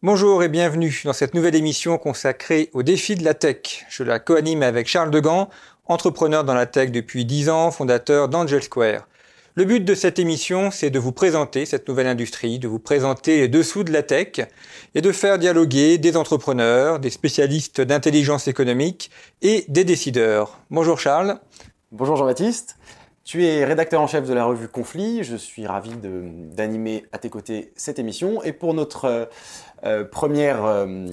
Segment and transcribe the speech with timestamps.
[0.00, 3.84] Bonjour et bienvenue dans cette nouvelle émission consacrée au défi de la tech.
[3.88, 5.48] Je la co-anime avec Charles Degan,
[5.86, 9.08] entrepreneur dans la tech depuis 10 ans, fondateur d'Angel Square.
[9.56, 13.38] Le but de cette émission, c'est de vous présenter cette nouvelle industrie, de vous présenter
[13.38, 14.38] les dessous de la tech
[14.94, 19.10] et de faire dialoguer des entrepreneurs, des spécialistes d'intelligence économique
[19.42, 20.60] et des décideurs.
[20.70, 21.40] Bonjour Charles.
[21.90, 22.77] Bonjour Jean-Baptiste.
[23.28, 25.22] Tu es rédacteur en chef de la revue Conflit.
[25.22, 28.42] Je suis ravi d'animer à tes côtés cette émission.
[28.42, 29.24] Et pour notre euh,
[29.84, 31.06] euh, premier euh,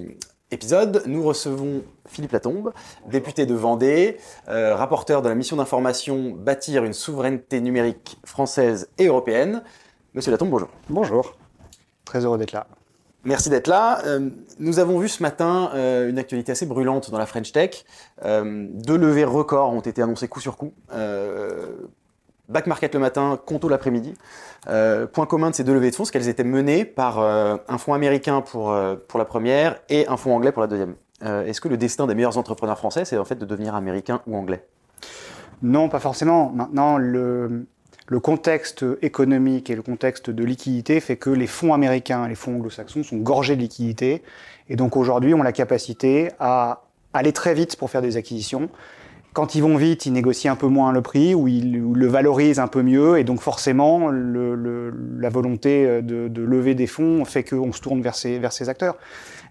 [0.49, 2.72] épisode, nous recevons Philippe Latombe,
[3.05, 4.16] député de Vendée,
[4.47, 9.61] rapporteur de la mission d'information Bâtir une souveraineté numérique française et européenne.
[10.13, 10.69] Monsieur Latombe, bonjour.
[10.88, 11.35] Bonjour.
[12.05, 12.66] Très heureux d'être là.
[13.25, 14.02] Merci d'être là.
[14.59, 15.72] nous avons vu ce matin
[16.07, 17.83] une actualité assez brûlante dans la French Tech.
[18.23, 20.72] deux levées records ont été annoncées coup sur coup.
[22.49, 24.13] Back Market le matin, Conto l'après-midi.
[24.67, 27.57] Euh, point commun de ces deux levées de fonds, c'est qu'elles étaient menées par euh,
[27.67, 30.95] un fonds américain pour, euh, pour la première et un fonds anglais pour la deuxième.
[31.21, 34.35] Est-ce que le destin des meilleurs entrepreneurs français, c'est en fait de devenir américain ou
[34.35, 34.63] anglais?
[35.63, 36.51] Non, pas forcément.
[36.51, 37.66] Maintenant, le,
[38.07, 42.57] le contexte économique et le contexte de liquidité fait que les fonds américains les fonds
[42.57, 44.21] anglo-saxons sont gorgés de liquidités
[44.69, 48.69] et donc aujourd'hui ont la capacité à aller très vite pour faire des acquisitions
[49.36, 52.59] quand ils vont vite, ils négocient un peu moins le prix ou ils, le valorisent
[52.59, 53.19] un peu mieux.
[53.19, 58.16] Et donc forcément, la volonté euh, de, lever des fonds fait qu'on se tourne vers
[58.16, 58.97] ces, vers ces acteurs.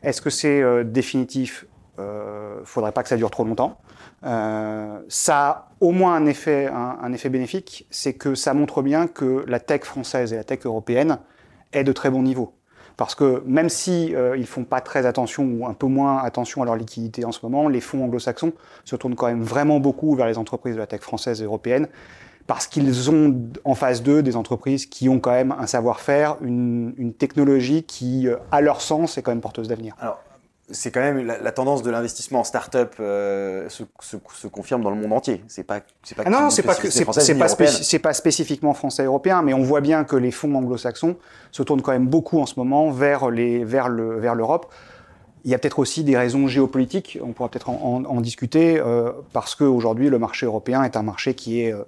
[0.02, 1.66] Est-ce que c'est euh, définitif?
[1.98, 3.78] Euh, faudrait pas que ça dure trop longtemps.
[4.24, 9.06] Euh, ça a au moins un effet, un effet bénéfique, c'est que ça montre bien
[9.06, 11.18] que la tech française et la tech européenne
[11.74, 12.54] est de très bon niveau.
[12.96, 16.62] Parce que même si euh, ils font pas très attention ou un peu moins attention
[16.62, 18.52] à leur liquidité en ce moment, les fonds anglo-saxons
[18.84, 21.88] se tournent quand même vraiment beaucoup vers les entreprises de la tech française et européenne
[22.46, 23.34] parce qu'ils ont
[23.64, 28.28] en face d'eux des entreprises qui ont quand même un savoir-faire, une, une, technologie qui,
[28.28, 29.96] euh, à leur sens, est quand même porteuse d'avenir.
[30.70, 34.96] C'est quand même la, tendance de l'investissement en start-up euh, se, se, confirme dans le
[34.96, 35.42] monde entier.
[35.46, 36.22] C'est pas, c'est pas.
[36.26, 40.04] Ah non, c'est pas c'est pas, c'est pas spécifiquement français européen, mais on voit bien
[40.04, 41.16] que les fonds anglo-saxons
[41.52, 44.72] se tournent quand même beaucoup en ce moment vers les, vers le, vers l'Europe.
[45.44, 47.18] Il y a peut-être aussi des raisons géopolitiques.
[47.22, 51.34] On pourra peut-être en, en, discuter euh, parce qu'aujourd'hui le marché européen est un marché
[51.34, 51.84] qui est euh,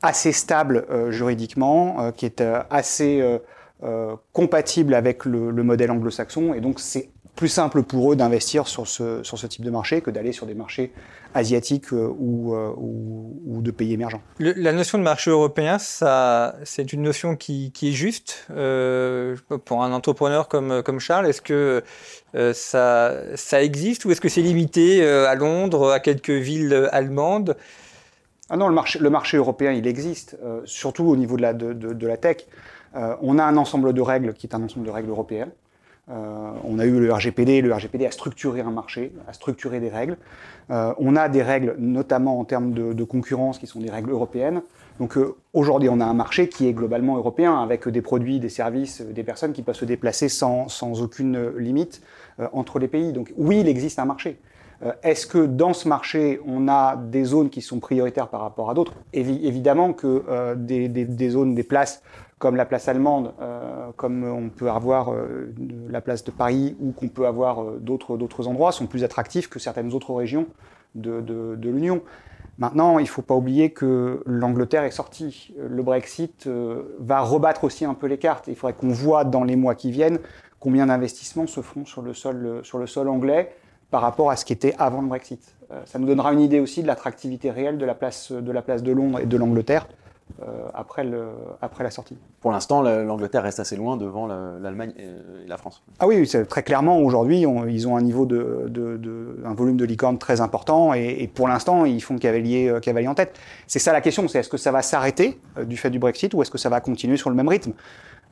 [0.00, 3.22] assez stable euh, juridiquement, euh, qui est assez
[4.32, 8.88] compatible avec le, le modèle anglo-saxon, et donc c'est plus simple pour eux d'investir sur
[8.88, 10.92] ce, sur ce type de marché que d'aller sur des marchés
[11.34, 14.22] asiatiques euh, ou, euh, ou, ou, de pays émergents.
[14.38, 19.36] la notion de marché européen, ça, c'est une notion qui, qui est juste euh,
[19.66, 21.26] pour un entrepreneur comme, comme Charles.
[21.26, 21.82] Est-ce que
[22.34, 27.56] euh, ça, ça existe ou est-ce que c'est limité à Londres, à quelques villes allemandes?
[28.48, 31.72] Ah non, le marché, le marché européen, il existe, surtout au niveau de la, de,
[31.72, 32.46] de, de la tech.
[32.94, 35.50] on a un ensemble de règles qui est un ensemble de règles européennes.
[36.08, 39.88] Euh, on a eu le RGPD, le RGPD a structuré un marché, a structuré des
[39.88, 40.16] règles.
[40.70, 44.62] Euh, on a des règles, notamment en termes de, concurrence, qui sont des règles européennes.
[45.00, 48.48] Donc euh, aujourd'hui, on a un marché qui est globalement européen, avec des produits, des
[48.48, 52.02] services, des personnes qui peuvent se déplacer sans, sans aucune limite
[52.52, 53.12] entre les pays.
[53.12, 54.38] Donc oui, il existe un marché.
[55.02, 58.74] Est-ce que dans ce marché, on a des zones qui sont prioritaires par rapport à
[58.74, 58.92] d'autres?
[59.14, 62.02] Évidemment que des, des, des, zones, des places
[62.38, 65.54] comme la place allemande, euh, comme on peut avoir euh,
[65.88, 69.58] la place de Paris ou qu'on peut avoir euh, d'autres endroits, sont plus attractifs que
[69.58, 70.46] certaines autres régions
[70.94, 72.02] de, de, de l'Union.
[72.58, 75.54] Maintenant, il ne faut pas oublier que l'Angleterre est sortie.
[75.58, 76.48] Le Brexit
[76.98, 78.46] va rebattre aussi un peu les cartes.
[78.48, 80.20] Il faudrait qu'on voit dans les mois qui viennent
[80.58, 83.54] combien d'investissements se feront sur le sol, sur le sol anglais
[83.90, 85.54] par rapport à ce qui était avant le Brexit.
[85.84, 88.82] ça nous donnera une idée aussi de l'attractivité réelle de la place de, la place
[88.82, 90.05] de Londres et de l'Angleterre euh,
[90.74, 91.28] après, le,
[91.62, 92.18] après la sortie.
[92.40, 95.82] Pour l'instant, l'Angleterre reste assez loin devant l'Allemagne et la France.
[95.98, 99.84] Ah oui, très clairement, aujourd'hui, ils ont un niveau de, de, de, un volume de
[99.84, 103.38] licorne très important et, et pour l'instant, ils font cavalier, euh, cavalier en tête.
[103.66, 106.32] C'est ça la question, c'est est-ce que ça va s'arrêter euh, du fait du Brexit
[106.34, 107.72] ou est-ce que ça va continuer sur le même rythme?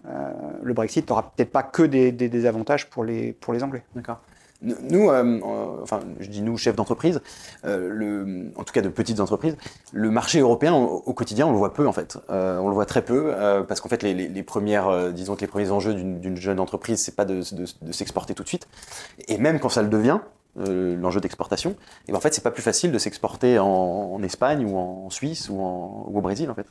[0.07, 0.31] Euh,
[0.63, 3.83] Le Brexit n'aura peut-être pas que des, des, des, avantages pour les, pour les Anglais.
[3.95, 4.21] D'accord.
[4.63, 5.41] Nous, euh,
[5.83, 7.21] enfin, je dis nous, chefs d'entreprise,
[7.67, 9.57] euh, en tout cas de petites entreprises,
[9.93, 12.19] le marché européen au, quotidien, on le voit peu en fait.
[12.31, 13.35] Euh, on le voit très peu
[13.69, 17.15] parce qu'en fait, les, les, premières, disons que les premiers enjeux d'une jeune entreprise, c'est
[17.15, 18.67] pas de, de, de s'exporter tout de suite.
[19.29, 20.21] Et même quand ça le devient,
[20.57, 21.75] l'enjeu d'exportation,
[22.07, 25.11] et ben, en fait, c'est pas plus facile de s'exporter en, en, Espagne ou en
[25.11, 26.67] Suisse ou, en, ou au Brésil en fait.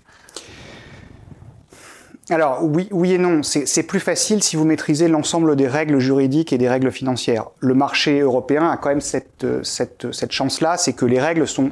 [2.30, 6.54] Alors oui, oui et non, c'est plus facile si vous maîtrisez l'ensemble des règles juridiques
[6.54, 7.48] et des règles financières.
[7.60, 11.72] Le marché européen a quand même cette, chance-là, c'est que les règles sont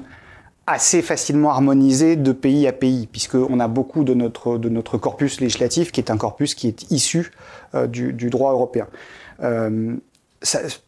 [0.68, 6.02] assez facilement harmonisées de pays à pays, puisqu'on a beaucoup de notre, corpus législatif qui
[6.02, 7.32] est un corpus qui est issu
[7.74, 8.88] euh, du, du, droit européen.
[9.42, 9.96] Euh,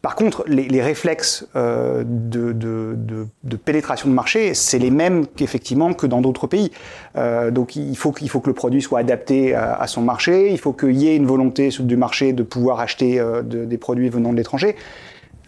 [0.02, 6.20] par contre, les, réflexes euh, de, pénétration de marché, c'est les mêmes qu'effectivement que dans
[6.20, 6.72] d'autres pays.
[7.16, 10.72] Euh, donc il faut, faut que le produit soit adapté à, son marché, il faut
[10.72, 14.36] qu'il y ait une volonté du marché de pouvoir acheter euh, des produits venant de
[14.36, 14.74] l'étranger.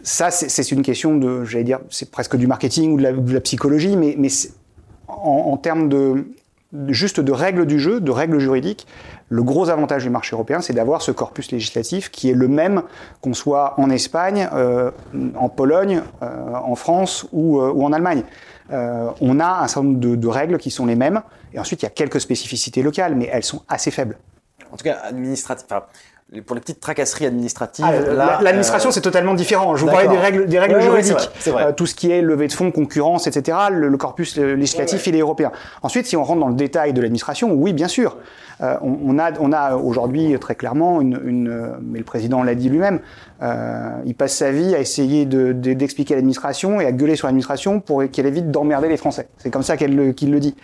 [0.03, 3.97] Ça, c'est une question de, j'allais dire, c'est presque du marketing ou de la, psychologie,
[3.97, 4.29] mais, mais
[5.09, 6.27] en, en termes de,
[6.87, 8.87] juste de règles du jeu, de règles juridiques,
[9.29, 12.83] le gros avantage du marché européen, c'est d'avoir ce corpus législatif qui est le même
[13.21, 14.91] qu'on soit en Espagne, euh,
[15.35, 18.23] en Pologne, euh, en France ou, euh, ou en Allemagne.
[18.69, 21.21] on a un certain nombre de, règles qui sont les mêmes,
[21.53, 24.17] et ensuite il y a quelques spécificités locales, mais elles sont assez faibles.
[24.71, 25.65] En tout cas, administratif
[26.45, 27.85] pour les petites tracasseries administratives.
[27.87, 29.77] Ah, l'administration, c'est totalement différent.
[29.77, 31.29] Je vous parlais des règles, des règles juridiques.
[31.77, 33.57] tout ce qui est levée de fonds, concurrence, etc.
[33.71, 35.51] Le, corpus législatif, il est européen.
[35.83, 38.17] Ensuite, si on rentre dans le détail de l'administration, oui, bien sûr.
[38.59, 42.69] Euh, on, a, on a aujourd'hui très clairement une, une, mais le président l'a dit
[42.69, 43.01] lui-même,
[43.43, 47.27] euh, il passe sa vie à essayer d'expliquer de, à l'administration et à gueuler sur
[47.27, 49.27] l'administration pour qu'elle évite d'emmerder les Français.
[49.37, 50.55] C'est comme ça qu'il le dit.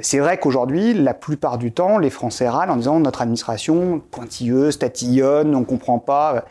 [0.00, 4.78] C'est vrai qu'aujourd'hui, la plupart du temps, les Français râlent en disant notre administration pointilleuse,
[4.78, 6.44] tatillonne, on comprend pas.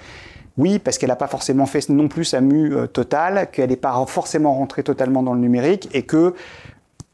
[0.57, 3.75] Oui, parce qu'elle n'a pas forcément fait non plus sa mue euh, totale, qu'elle n'est
[3.75, 6.33] pas forcément rentrée totalement dans le numérique et que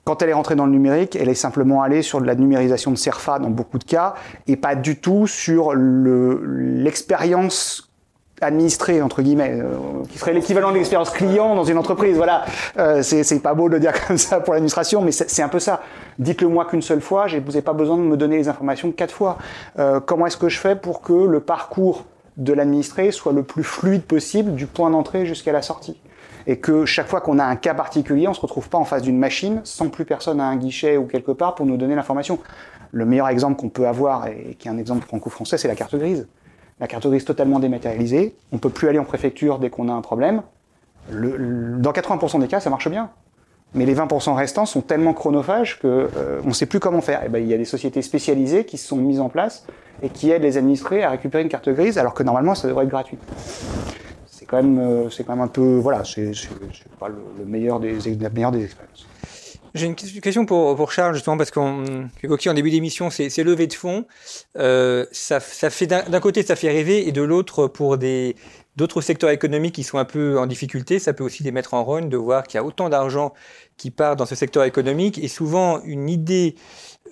[0.03, 2.91] quand elle est rentrée dans le numérique, elle est simplement allée sur de la numérisation
[2.91, 4.15] de CERFA dans beaucoup de cas
[4.47, 7.90] et pas du tout sur l'expérience
[8.41, 12.17] administrée entre guillemets, euh, qui serait l'équivalent de l'expérience client dans une entreprise.
[12.17, 12.45] Voilà,
[12.77, 15.81] euh, c'est pas beau de dire comme ça pour l'administration, mais c'est un peu ça.
[16.19, 19.13] Dites-le moi qu'une seule fois, vous n'avez pas besoin de me donner les informations quatre
[19.13, 19.37] fois.
[19.79, 22.05] Euh, comment est-ce que je fais pour que le parcours
[22.37, 25.99] de l'administré soit le plus fluide possible du point d'entrée jusqu'à la sortie?
[26.47, 29.03] Et que chaque fois qu'on a un cas particulier, on se retrouve pas en face
[29.03, 32.39] d'une machine sans plus personne à un guichet ou quelque part pour nous donner l'information.
[32.91, 35.95] Le meilleur exemple qu'on peut avoir, et qui est un exemple franco-français, c'est la carte
[35.95, 36.27] grise.
[36.81, 40.01] La carte grise totalement dématérialisée, on peut plus aller en préfecture dès qu'on a un
[40.01, 40.41] problème.
[41.11, 43.09] Dans 80% des cas, ça marche bien.
[43.73, 47.21] Mais les 20% restants sont tellement chronophages qu'on euh, ne sait plus comment faire.
[47.21, 49.65] Et eh ben, il y a des sociétés spécialisées qui se sont mises en place
[50.03, 52.83] et qui aident les administrés à récupérer une carte grise, alors que normalement, ça devrait
[52.83, 53.17] être gratuit
[54.51, 56.33] quand même, euh, c'est quand même un peu, voilà, c'est
[56.99, 59.07] pas le, meilleur des, la meilleure des expériences.
[59.73, 61.83] J'ai une question pour, pour Charles, justement, parce qu'on
[62.23, 64.05] évoquait en début d'émission c'est levé de fonds.
[64.57, 69.29] Euh, ça, ça fait d'un côté, ça fait rêver, et de l'autre, pour d'autres secteurs
[69.29, 72.17] économiques qui sont un peu en difficulté, ça peut aussi les mettre en rogne de
[72.17, 73.33] voir qu'il y a autant d'argent
[73.77, 75.17] qui part dans ce secteur économique.
[75.17, 76.55] Et souvent, une idée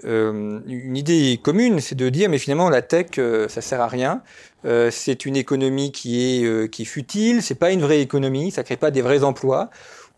[0.05, 3.87] euh, une idée commune, c'est de dire mais finalement la tech euh, ça sert à
[3.87, 4.21] rien.
[4.65, 8.51] Euh, c'est une économie qui est euh, qui est futile, c'est pas une vraie économie,
[8.51, 9.69] ça crée pas des vrais emplois,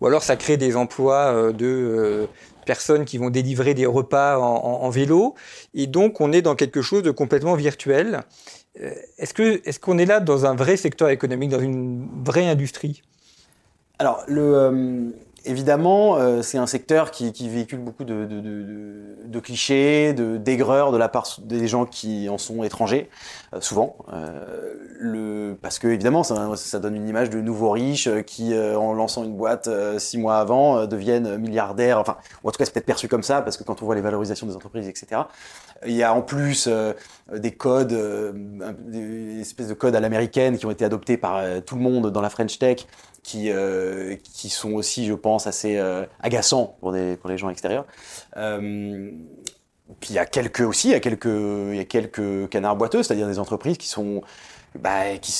[0.01, 2.27] ou alors ça crée des emplois euh, de
[2.65, 5.35] personnes qui vont délivrer des repas en, en, vélo,
[5.73, 8.21] et donc on est dans quelque chose de complètement virtuel.
[9.17, 13.01] Est-ce que est-ce qu'on est là dans un vrai secteur économique, dans une vraie industrie?
[13.99, 19.39] Alors le Évidemment, euh, c'est un secteur qui, qui véhicule beaucoup de, de, de, de
[19.39, 23.09] clichés, d'aigreurs de la part des gens qui en sont étrangers,
[23.53, 23.95] euh, souvent.
[24.13, 28.53] Euh, le, parce que évidemment, ça, ça, donne une image de nouveaux riches euh, qui,
[28.57, 31.97] en lançant une boîte six mois avant, deviennent milliardaires.
[31.97, 33.95] Enfin, ou en tout cas, c'est peut-être perçu comme ça, parce que quand on voit
[33.95, 35.21] les valorisations des entreprises, etc.
[35.85, 36.69] Il y a en plus
[37.33, 37.97] des codes,
[38.87, 42.21] des espèces de codes à l'américaine qui ont été adoptés par tout le monde dans
[42.21, 42.85] la French Tech
[43.23, 47.49] qui, euh, qui sont aussi, je pense, assez euh, agaçants pour, des, pour les gens
[47.49, 47.85] extérieurs.
[48.37, 49.11] Euh,
[49.99, 52.77] puis il y a quelques aussi, il y a quelques, il y a quelques canards
[52.77, 54.21] boiteux, c'est-à-dire des entreprises qui sont,
[54.79, 55.31] bah, qui,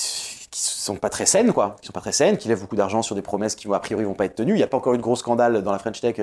[0.52, 3.02] qui sont pas très saines, quoi, qui sont pas très saines, qui lèvent beaucoup d'argent
[3.02, 4.54] sur des promesses qui a priori vont pas être tenues.
[4.54, 6.20] Il n'y a pas encore eu de gros scandale dans la French Tech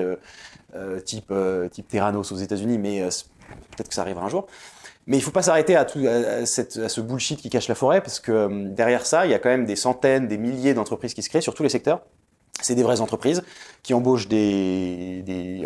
[1.05, 1.33] type
[1.71, 3.01] type Terranos aux États-Unis, mais
[3.75, 4.47] peut-être que ça arrivera un jour.
[5.09, 8.19] Mais il ne faut pas s'arrêter à, à, ce bullshit qui cache la forêt, parce
[8.19, 11.23] que euh, derrière ça, il y a quand même des centaines, des milliers d'entreprises qui
[11.23, 12.01] se créent sur tous les secteurs.
[12.61, 13.41] C'est des vraies entreprises
[13.81, 15.63] qui embauchent des,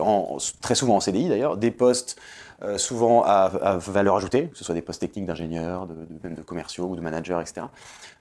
[0.61, 2.17] très souvent en CDI d'ailleurs, des postes
[2.61, 6.41] euh, souvent à, valeur ajoutée, que ce soit des postes techniques d'ingénieurs, de, même de
[6.41, 7.65] commerciaux ou de managers, etc.,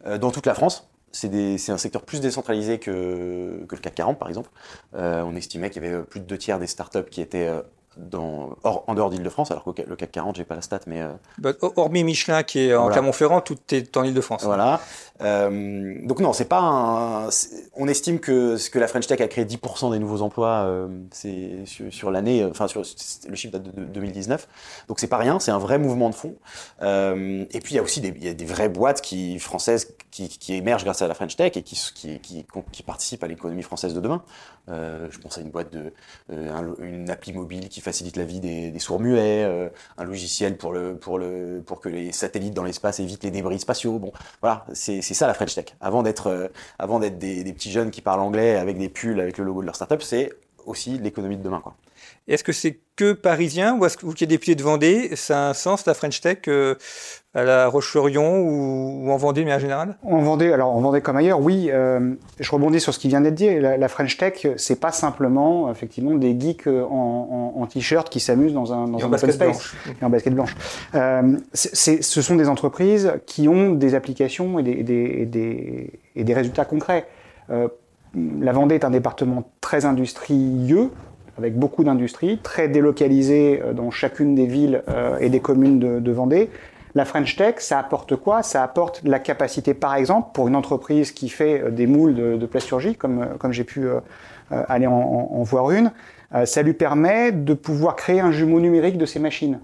[0.06, 0.88] euh, dans toute la France.
[1.12, 4.50] c'est un secteur plus décentralisé que, que, le CAC 40 par exemple.
[4.94, 7.48] on estimait qu'il y avait plus de deux tiers des startups qui étaient
[7.96, 11.02] dans, en dehors d'Île-de-France, alors que le CAC 40, j'ai pas la stat, mais...
[11.02, 14.44] Euh, bah, hormis Michelin qui est en Clermont-Ferrand, tout est en Île-de-France.
[14.44, 14.80] Voilà.
[15.20, 17.28] Euh, donc non, c'est pas un...
[17.76, 21.64] On estime que, que la French Tech a créé 10% des nouveaux emplois euh, c'est
[21.66, 22.82] sur, l'année, enfin sur
[23.28, 24.48] le chiffre date de 2019.
[24.88, 26.34] Donc c'est pas rien, c'est un vrai mouvement de fond.
[26.80, 29.94] et puis il y a aussi des, il y a des vraies boîtes qui, françaises
[30.10, 33.28] qui, qui, émergent grâce à la French Tech et qui, qui, qui, qui participent à
[33.28, 34.22] l'économie française de demain.
[34.68, 35.92] je pense à une boîte de...
[36.80, 41.18] une appli mobile qui facilite la vie des, sourds-muets, euh, un logiciel pour, le, pour,
[41.18, 43.98] le, pour que les satellites dans l'espace évitent les débris spatiaux.
[43.98, 45.66] Bon, voilà, c'est ça la French Tech.
[45.80, 49.60] Avant d'être euh, des, petits jeunes qui parlent anglais avec des pulls avec le logo
[49.60, 50.30] de leur startup, c'est
[50.66, 51.60] aussi l'économie de demain.
[51.60, 51.74] Quoi.
[52.28, 55.46] Est-ce que c'est que parisien ou est-ce que vous qui êtes député de Vendée, ça
[55.46, 56.76] a un sens la French Tech euh,
[57.34, 61.16] à la Roche-sur-Yon ou, en Vendée mais en général En Vendée, alors en Vendée comme
[61.16, 61.68] ailleurs, oui.
[61.72, 63.58] Euh, je rebondis sur ce qui vient d'être dit.
[63.58, 68.86] La, French Tech, c'est pas simplement effectivement des geeks en, t-shirt qui s'amusent dans un,
[68.86, 70.54] dans un open space et en basket blanche.
[70.94, 76.34] Euh, ce sont des entreprises qui ont des applications et des, des, des, et des
[76.34, 77.08] résultats concrets.
[78.14, 80.90] La Vendée est un département très industrieux
[81.38, 86.12] avec beaucoup d'industries, très délocalisées euh, dans chacune des villes euh, et des communes de,
[86.12, 86.50] Vendée.
[86.94, 88.42] La French Tech, ça apporte quoi?
[88.42, 92.46] Ça apporte la capacité, par exemple, pour une entreprise qui fait euh, des moules de,
[92.46, 93.86] plasturgie, comme, comme j'ai pu
[94.50, 95.92] aller en, voir une,
[96.44, 99.60] ça lui permet de pouvoir créer un jumeau numérique de ces machines.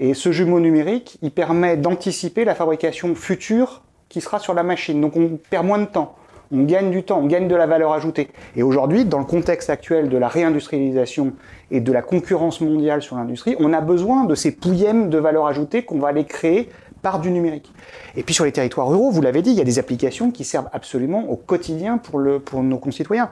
[0.00, 5.00] Et ce jumeau numérique, il permet d'anticiper la fabrication future qui sera sur la machine.
[5.00, 6.16] Donc on perd moins de temps
[6.54, 8.28] on gagne du temps, on gagne de la valeur ajoutée.
[8.56, 11.32] Et aujourd'hui, dans le contexte actuel de la réindustrialisation
[11.70, 15.46] et de la concurrence mondiale sur l'industrie, on a besoin de ces pouillèmes de valeur
[15.46, 16.68] ajoutée qu'on va aller créer
[17.02, 17.72] par du numérique.
[18.16, 20.44] Et puis sur les territoires ruraux, vous l'avez dit, il y a des applications qui
[20.44, 23.30] servent absolument au quotidien pour, le, pour nos concitoyens.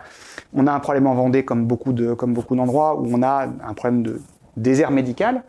[0.53, 3.47] On a un problème en Vendée, comme beaucoup, de, comme beaucoup d'endroits, où on a
[3.67, 4.21] un problème de
[4.57, 5.43] désert médical.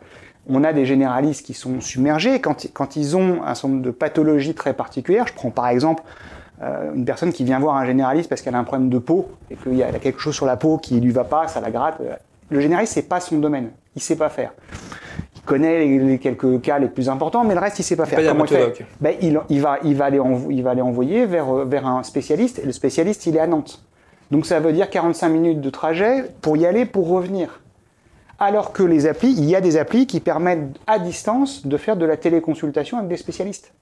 [0.48, 3.92] On a des généralistes qui sont submergés quand, quand ils ont un certain nombre de
[3.92, 5.27] pathologies très particulières.
[5.27, 6.03] Je prends par exemple
[6.96, 9.55] une personne qui vient voir un généraliste parce qu'elle a un problème de peau et
[9.55, 11.98] qu'il y a quelque chose sur la peau qui lui va pas, ça la gratte.
[12.01, 12.15] Euh,
[12.50, 13.72] le généraliste, c'est pas son domaine.
[13.96, 14.53] Il sait pas faire.
[15.36, 18.20] Il connaît les, quelques cas les plus importants, mais le reste, il sait pas faire.
[18.32, 21.50] Comment il, fait ben, il, il, va, il, va aller il va aller envoyer vers,
[21.50, 23.84] euh, vers un spécialiste, et le spécialiste, il est à Nantes.
[24.32, 27.60] Donc ça veut dire 45 minutes de trajet pour y aller, pour revenir.
[28.39, 31.98] Alors que les applis, il y a des applis qui permettent à distance de faire
[31.98, 33.74] de la téléconsultation avec des spécialistes.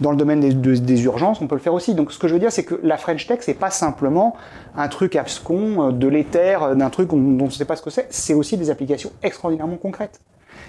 [0.00, 1.94] Dans le domaine des, urgences, on peut le faire aussi.
[1.94, 4.36] Donc ce que je veux dire, c'est que la French Tech, c'est pas simplement
[4.76, 7.82] un truc abscon, euh, de l'éther, euh, d'un truc dont on ne sait pas ce
[7.82, 8.06] que c'est.
[8.10, 10.20] C'est aussi des applications extraordinairement concrètes.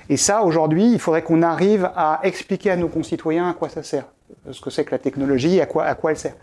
[0.09, 3.83] Et ça, aujourd'hui, il faudrait qu'on arrive à expliquer à nos concitoyens à quoi ça
[3.83, 4.05] sert,
[4.49, 6.33] ce que c'est que la technologie, à quoi, elle sert.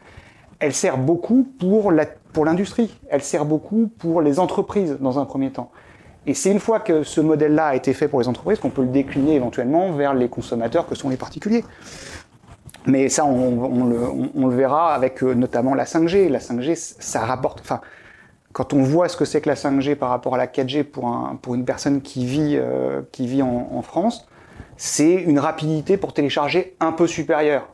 [0.59, 5.71] Elle sert beaucoup pour l'industrie, elle sert beaucoup pour les entreprises dans un premier temps.
[6.27, 8.83] Et c'est une fois que ce modèle-là a été fait pour les entreprises qu'on peut
[8.83, 11.65] le décliner éventuellement vers les consommateurs que sont les particuliers.
[12.87, 16.29] Mais ça, on, le, verra avec euh, notamment la 5G.
[16.29, 17.61] La 5G, ça rapporte.
[17.61, 17.81] Enfin,
[18.53, 21.09] quand on voit ce que c'est que la 5G par rapport à la 4G pour,
[21.09, 24.27] un, pour une personne qui vit, euh, qui vit en, France,
[24.77, 27.69] c'est une rapidité pour télécharger un peu supérieure.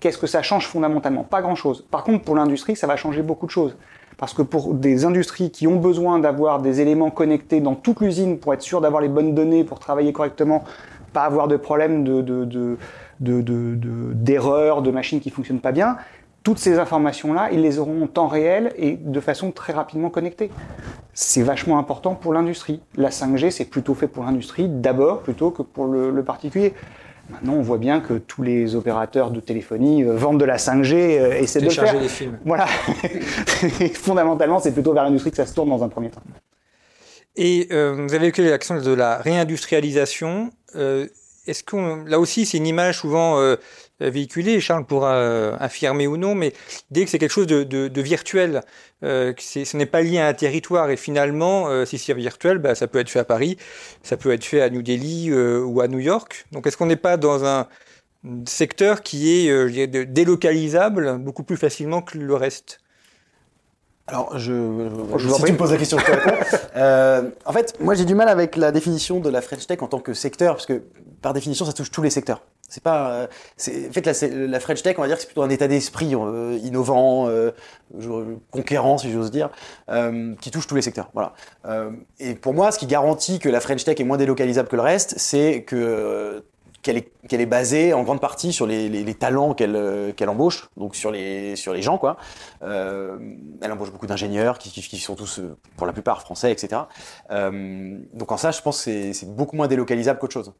[0.00, 1.24] Qu'est-ce que ça change fondamentalement?
[1.24, 1.86] Pas grand-chose.
[1.90, 3.76] Par contre, pour l'industrie, ça va changer beaucoup de choses.
[4.18, 8.38] Parce que pour des industries qui ont besoin d'avoir des éléments connectés dans toute l'usine
[8.38, 10.64] pour être sûr d'avoir les bonnes données, pour travailler correctement,
[11.12, 12.76] pas avoir de problème de
[13.20, 15.96] d'erreurs, de, de, machines qui fonctionnent pas bien,
[16.44, 20.50] toutes ces informations-là, ils les auront en temps réel et de façon très rapidement connectée.
[21.14, 22.80] C'est vachement important pour l'industrie.
[22.96, 26.74] La 5G, c'est plutôt fait pour l'industrie d'abord plutôt que pour le, particulier.
[27.30, 30.92] Maintenant, on voit bien que tous les opérateurs de téléphonie euh, vendent de la 5G
[30.92, 31.98] euh, et essaient de le faire.
[31.98, 32.38] des films.
[32.44, 32.66] Voilà.
[33.94, 36.20] Fondamentalement, c'est plutôt vers l'industrie que ça se tourne dans un premier temps.
[37.36, 40.50] Et euh, vous avez évoqué l'action de la réindustrialisation
[41.46, 43.56] est-ce qu'on, là aussi, c'est une image souvent euh,
[44.00, 46.52] véhiculée, Charles pourra euh, affirmer ou non, mais
[46.90, 48.62] dès que c'est quelque chose de, virtuel,
[49.02, 52.74] euh, que ce n'est pas lié à un territoire, et finalement, si c'est virtuel, bah,
[52.74, 53.58] ça peut être fait à Paris,
[54.02, 56.46] ça peut être fait à New Delhi ou à New York.
[56.52, 57.66] Donc, est-ce qu'on n'est pas dans un
[58.46, 62.80] secteur qui est délocalisable beaucoup plus facilement que le reste?
[64.06, 64.52] Alors, je,
[65.16, 66.46] je, si tu me poses la question, je te réponds.
[66.76, 69.86] euh, en fait, moi, j'ai du mal avec la définition de la French Tech en
[69.86, 70.82] tant que secteur, parce que
[71.24, 72.42] par définition, ça touche tous les secteurs.
[72.68, 73.26] C'est pas, euh,
[73.88, 76.14] en fait, la, la, French Tech, on va dire que c'est plutôt un état d'esprit
[76.14, 77.50] euh, innovant, euh,
[78.50, 79.48] conquérant, si j'ose dire,
[80.42, 81.08] qui touche tous les secteurs.
[81.14, 81.32] Voilà.
[82.20, 84.82] et pour moi, ce qui garantit que la French Tech est moins délocalisable que le
[84.82, 86.44] reste, c'est que
[86.82, 90.94] qu'elle est, qu'elle est basée en grande partie sur les, talents qu'elle qu'elle embauche, donc
[90.94, 91.96] sur les, sur les gens.
[91.96, 92.18] Quoi.
[92.60, 95.40] Elle embauche beaucoup d'ingénieurs qui, sont tous,
[95.78, 96.82] pour la plupart, français, etc.
[97.30, 100.52] Donc en ça, je pense que c'est, c'est beaucoup moins délocalisable qu'autre chose.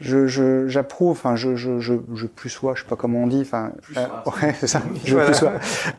[0.00, 3.26] Je, je, j'approuve, enfin, je, je, je, je plus sois, je sais pas comment on
[3.28, 4.06] dit, enfin, euh,
[4.42, 5.30] ouais, c'est ça, je Voilà.
[5.30, 5.52] plus sois,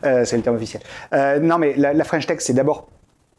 [0.03, 0.83] euh, c'est le terme officiel.
[1.13, 2.87] Euh, non, mais la, la French Tech, c'est d'abord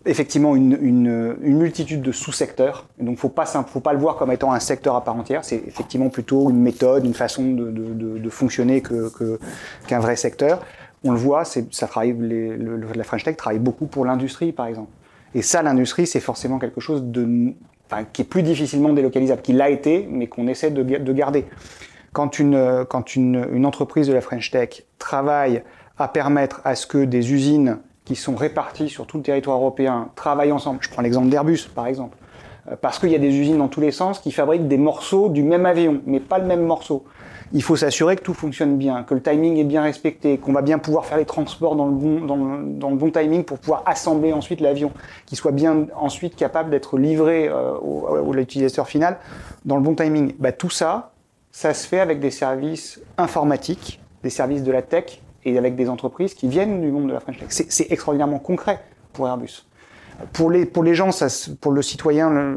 [0.06, 2.86] effectivement une, une, une multitude de sous-secteurs.
[2.98, 5.44] Donc, faut pas, faut pas le voir comme étant un secteur à part entière.
[5.44, 9.38] C'est effectivement plutôt une méthode, une façon de, de, de, de fonctionner que, que,
[9.86, 10.62] qu'un vrai secteur.
[11.04, 14.52] On le voit, c'est, ça travaille, les, le- la French Tech travaille beaucoup pour l'industrie,
[14.52, 14.90] par exemple.
[15.34, 17.52] Et ça, l'industrie, c'est forcément quelque chose de,
[17.90, 21.12] enfin, qui est plus difficilement délocalisable, qui l'a été, mais qu'on essaie de, ga- de
[21.12, 21.44] garder.
[22.12, 25.62] Quand, une, euh, quand une, une entreprise de la French Tech travaille
[25.98, 30.10] à permettre à ce que des usines qui sont réparties sur tout le territoire européen
[30.14, 32.16] travaillent ensemble, je prends l'exemple d'Airbus par exemple,
[32.70, 35.28] euh, parce qu'il y a des usines dans tous les sens qui fabriquent des morceaux
[35.28, 37.04] du même avion, mais pas le même morceau.
[37.52, 40.62] Il faut s'assurer que tout fonctionne bien, que le timing est bien respecté, qu'on va
[40.62, 44.90] bien pouvoir faire les transports dans le bon, timing pour pouvoir assembler ensuite l'avion,
[45.26, 49.18] qu'il soit bien ensuite capable d'être livré euh, au, l'utilisateur final
[49.64, 50.34] dans le bon timing.
[50.38, 51.12] Bah, tout ça,
[51.52, 55.88] ça se fait avec des services informatiques, des services de la tech et avec des
[55.88, 57.48] entreprises qui viennent du monde de la French Tech.
[57.50, 58.80] C'est extraordinairement concret
[59.12, 59.64] pour Airbus.
[60.32, 61.28] Pour les, pour les gens, ça,
[61.60, 62.56] pour le citoyen,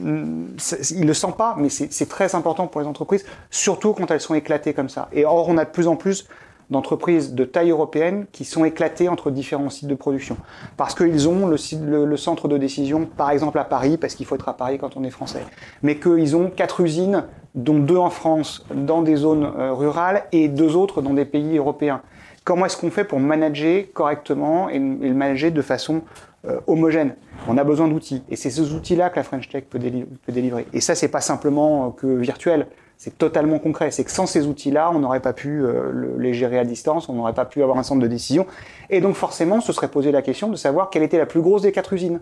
[0.00, 4.34] il le sent pas, mais c'est très important pour les entreprises, surtout quand elles sont
[4.34, 5.08] éclatées comme ça.
[5.12, 6.26] Et or, on a de plus en plus
[6.70, 10.36] d'entreprises de taille européenne qui sont éclatées entre différents sites de production.
[10.76, 14.48] Parce qu'ils ont le centre de décision, par exemple à Paris, parce qu'il faut être
[14.48, 15.44] à Paris quand on est français,
[15.82, 17.24] mais qu'ils ont quatre usines,
[17.56, 21.58] dont deux en France, dans des zones euh, rurales, et deux autres dans des pays
[21.58, 22.00] européens.
[22.44, 26.02] Comment est-ce qu'on fait pour manager correctement et, et le manager de façon
[26.46, 27.16] euh, homogène
[27.48, 28.22] On a besoin d'outils.
[28.30, 30.66] Et c'est ces outils-là que la French Tech peut, déli- peut délivrer.
[30.72, 32.66] Et ça, c'est pas simplement euh, que virtuel.
[32.96, 33.90] C'est totalement concret.
[33.90, 37.08] C'est que sans ces outils-là, on n'aurait pas pu euh, le- les gérer à distance,
[37.10, 38.46] on n'aurait pas pu avoir un centre de décision.
[38.88, 41.62] Et donc, forcément, se serait posé la question de savoir quelle était la plus grosse
[41.62, 42.20] des quatre usines.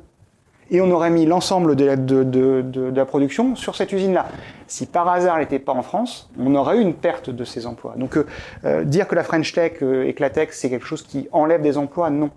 [0.71, 4.27] Et on aurait mis l'ensemble de la, production sur cette usine-là.
[4.67, 7.67] Si par hasard elle n'était pas en France, on aurait eu une perte de ces
[7.67, 7.95] emplois.
[7.97, 8.19] Donc,
[8.85, 11.79] dire que la French Tech et que la tech, c'est quelque chose qui enlève des
[11.79, 12.29] emplois, non.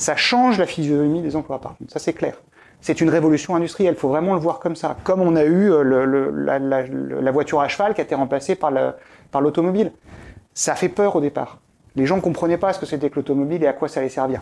[0.00, 1.92] Ça change la physionomie des emplois, par contre.
[1.92, 2.34] Ça, c'est clair.
[2.80, 3.94] C'est une révolution industrielle.
[3.94, 4.96] Il faut vraiment le voir comme ça.
[5.04, 8.92] Comme on a eu euh, la, voiture à cheval qui a été remplacée par le-
[9.30, 9.92] par l'automobile.
[10.54, 11.58] ça fait peur au départ.
[11.96, 14.08] Les gens ne comprenaient pas ce que c'était que l'automobile et à quoi ça allait
[14.08, 14.40] servir.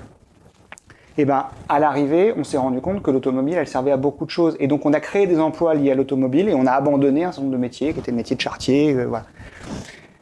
[1.18, 4.30] Et ben, à l'arrivée, on s'est rendu compte que l'automobile, elle servait à beaucoup de
[4.30, 4.56] choses.
[4.60, 7.32] Et donc, on a créé des emplois liés à l'automobile et on a abandonné un
[7.32, 8.94] certain nombre de métiers, qui étaient le métier de chartier.
[8.94, 9.26] euh, voilà.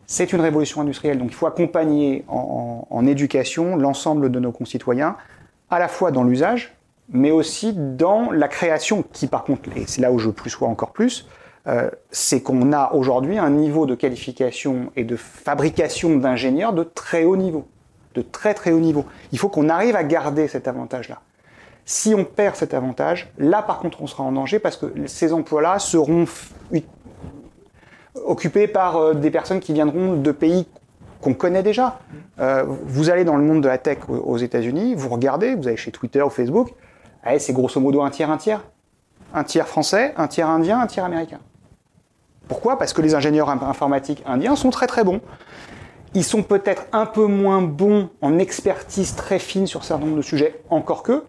[0.07, 1.19] C'est une révolution industrielle.
[1.19, 5.17] Donc, il faut accompagner en, éducation l'ensemble de nos concitoyens,
[5.71, 6.75] à la fois dans l'usage,
[7.09, 10.69] mais aussi dans la création, qui par contre, et c'est là où je plus sois
[10.69, 11.29] encore plus,
[11.67, 17.25] euh, c'est qu'on a aujourd'hui un niveau de qualification et de fabrication d'ingénieurs de très
[17.25, 17.67] haut niveau,
[18.15, 19.05] de très très haut niveau.
[19.33, 21.21] Il faut qu'on arrive à garder cet avantage-là.
[21.85, 25.33] Si on perd cet avantage, là par contre on sera en danger parce que ces
[25.33, 26.27] emplois-là seront
[28.25, 30.67] occupés par euh, des personnes qui viendront de pays
[31.21, 31.99] qu'on connaît déjà.
[32.39, 35.77] Euh, vous allez dans le monde de la tech aux, États-Unis, vous regardez, vous allez
[35.77, 36.75] chez Twitter ou Facebook,
[37.23, 38.63] allez, c'est grosso modo un tiers, un tiers.
[39.35, 41.41] Un tiers français, un tiers indien, un tiers américain.
[42.49, 42.79] Pourquoi?
[42.79, 45.21] Parce que les ingénieurs in- informatiques indiens sont très très bons.
[46.15, 50.17] Ils sont peut-être un peu moins bons en expertise très fine sur un certain nombre
[50.19, 51.25] de sujets, encore que,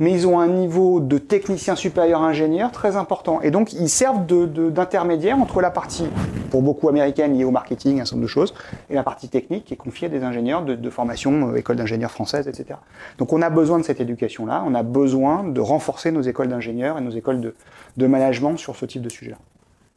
[0.00, 3.40] mais ils ont un niveau de technicien supérieur ingénieur très important.
[3.42, 6.08] Et donc, ils servent d'intermédiaire entre la partie,
[6.50, 8.54] pour beaucoup américaine, liée au marketing, un certain nombre de choses,
[8.88, 12.10] et la partie technique qui est confiée à des ingénieurs de, formation, euh, école d'ingénieurs
[12.10, 12.78] française, etc.
[13.18, 16.98] Donc, on a besoin de cette éducation-là, on a besoin de renforcer nos écoles d'ingénieurs
[16.98, 17.40] et nos écoles
[17.96, 19.36] de, management sur ce type de sujet-là.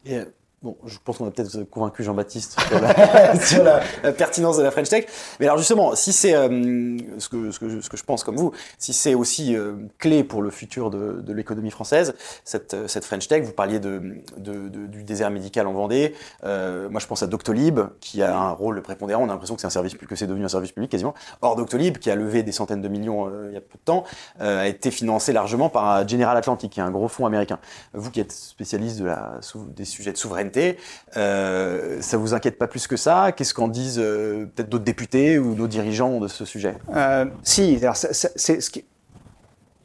[0.05, 0.25] Et, euh,
[0.63, 4.63] bon, je pense qu'on a peut-être convaincu Jean-Baptiste sur, la, sur la- la pertinence de
[4.63, 5.05] la French Tech.
[5.39, 8.23] Mais alors justement, si c'est euh, ce, que, ce, que je, ce que je pense
[8.23, 12.73] comme vous, si c'est aussi euh, clé pour le futur de, de l'économie française, cette,
[12.73, 14.01] euh, cette French Tech, vous parliez de,
[14.37, 16.15] de- de- du désert médical en Vendée.
[16.43, 19.21] Euh, moi, je pense à Doctolib, qui a un rôle prépondérant.
[19.23, 21.13] On a l'impression que c'est un service que c'est devenu un service public quasiment.
[21.41, 23.83] Or, Doctolib, qui a levé des centaines de millions euh, il y a peu de
[23.83, 24.03] temps,
[24.41, 27.59] euh, a été financé largement par General Atlantic, qui est un gros fonds américain.
[27.93, 29.39] Vous qui êtes spécialiste de la,
[29.75, 30.52] des sujets de souveraineté,
[31.17, 33.31] euh, ça vous inquiète pas plus que ça?
[33.31, 36.75] Qu'est-ce qu'en disent euh, peut-être d'autres députés ou nos dirigeants de ce sujet?
[36.95, 37.79] Euh, si,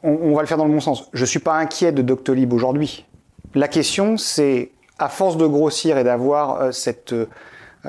[0.03, 1.09] on, va le faire dans le bon sens.
[1.13, 3.07] Je suis pas inquiet de Doctolib aujourd'hui.
[3.55, 7.15] La question, c'est à force de grossir et d'avoir euh, cette,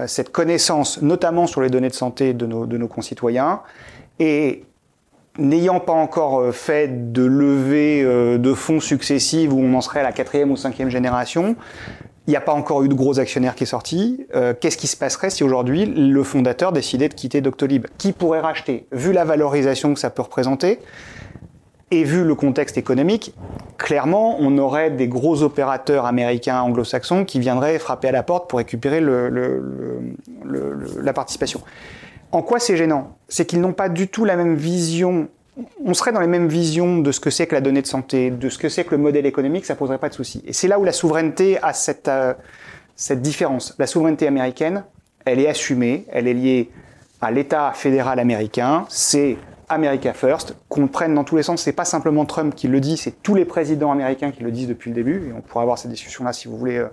[0.07, 3.61] cette connaissance, notamment sur les données de santé de nos, concitoyens,
[4.19, 4.63] et
[5.37, 10.11] n'ayant pas encore fait de levée de fonds successives où on en serait à la
[10.11, 11.55] quatrième ou cinquième génération,
[12.29, 14.27] Il n'y a pas encore eu de gros actionnaires qui est sorti.
[14.35, 18.39] Euh, Qu'est-ce qui se passerait si aujourd'hui le fondateur décidait de quitter Doctolib Qui pourrait
[18.39, 20.77] racheter Vu la valorisation que ça peut représenter
[21.89, 23.33] et vu le contexte économique,
[23.79, 28.59] clairement, on aurait des gros opérateurs américains anglo-saxons qui viendraient frapper à la porte pour
[28.59, 29.01] récupérer
[31.01, 31.61] la participation.
[32.31, 33.17] En quoi c'est gênant?
[33.27, 35.29] C'est qu'ils n'ont pas du tout la même vision.
[35.83, 38.31] On serait dans les mêmes visions de ce que c'est que la donnée de santé,
[38.31, 40.41] de ce que c'est que le modèle économique, ça poserait pas de souci.
[40.45, 42.33] Et c'est là où la souveraineté a cette, euh,
[42.95, 43.75] cette différence.
[43.79, 44.83] La souveraineté américaine,
[45.25, 46.69] elle est assumée, elle est liée
[47.21, 51.61] à l'État fédéral américain, c'est America First, qu'on prenne dans tous les sens.
[51.61, 54.67] C'est pas simplement Trump qui le dit, c'est tous les présidents américains qui le disent
[54.67, 55.29] depuis le début.
[55.29, 56.87] Et on pourra avoir cette discussion-là si vous voulez euh,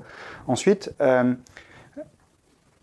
[0.46, 0.92] ensuite.
[1.00, 1.32] Euh,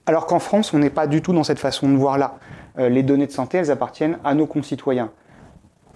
[0.06, 2.36] alors qu'en France, on n'est pas du tout dans cette façon de voir là.
[2.76, 5.12] Les données de santé, elles appartiennent à nos concitoyens.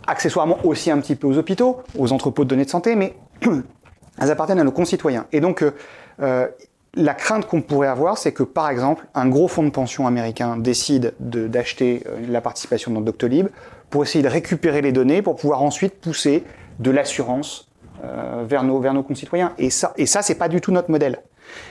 [0.08, 3.16] Accessoirement aussi un petit peu aux hôpitaux, aux entrepôts de données de santé, mais
[4.20, 5.26] elles appartiennent à nos concitoyens.
[5.32, 5.72] Et donc, euh,
[6.22, 6.48] euh,
[6.96, 10.58] la crainte qu'on pourrait avoir, c'est que par exemple, un gros fonds de pension américain
[10.58, 13.50] décide d'acheter la participation dans Doctolib
[13.90, 16.44] pour essayer de récupérer les données pour pouvoir ensuite pousser
[16.80, 17.68] de l'assurance
[18.04, 19.54] euh, vers, nos, vers nos concitoyens.
[19.58, 21.20] Et ça, et ça c'est pas du tout notre modèle.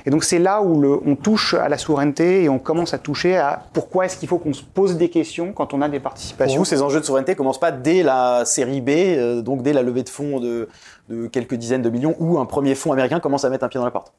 [0.04, 2.98] Et donc c'est là où le, on touche à la souveraineté et on commence à
[2.98, 6.00] toucher à pourquoi est-ce qu'il faut qu'on se pose des questions quand on a des
[6.00, 6.56] participations.
[6.56, 9.72] Pour vous, ces enjeux de souveraineté commencent pas dès la série B, euh, donc dès
[9.72, 10.68] la levée de fonds de,
[11.08, 13.78] de, quelques dizaines de millions, où un premier fonds américain commence à mettre un pied
[13.78, 14.12] dans la porte.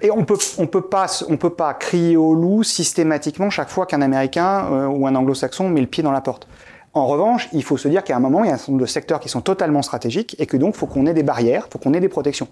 [0.00, 3.84] Et on peut, on peut pas, on peut pas crier au loup systématiquement chaque fois
[3.84, 6.46] qu'un Américain euh, ou un Anglo-Saxon met le pied dans la porte.
[6.94, 8.82] En revanche, il faut se dire qu'à un moment, il y a un certain nombre
[8.82, 11.64] de secteurs qui sont totalement stratégiques et que donc, il faut qu'on ait des barrières,
[11.68, 12.48] il faut qu'on ait des protections.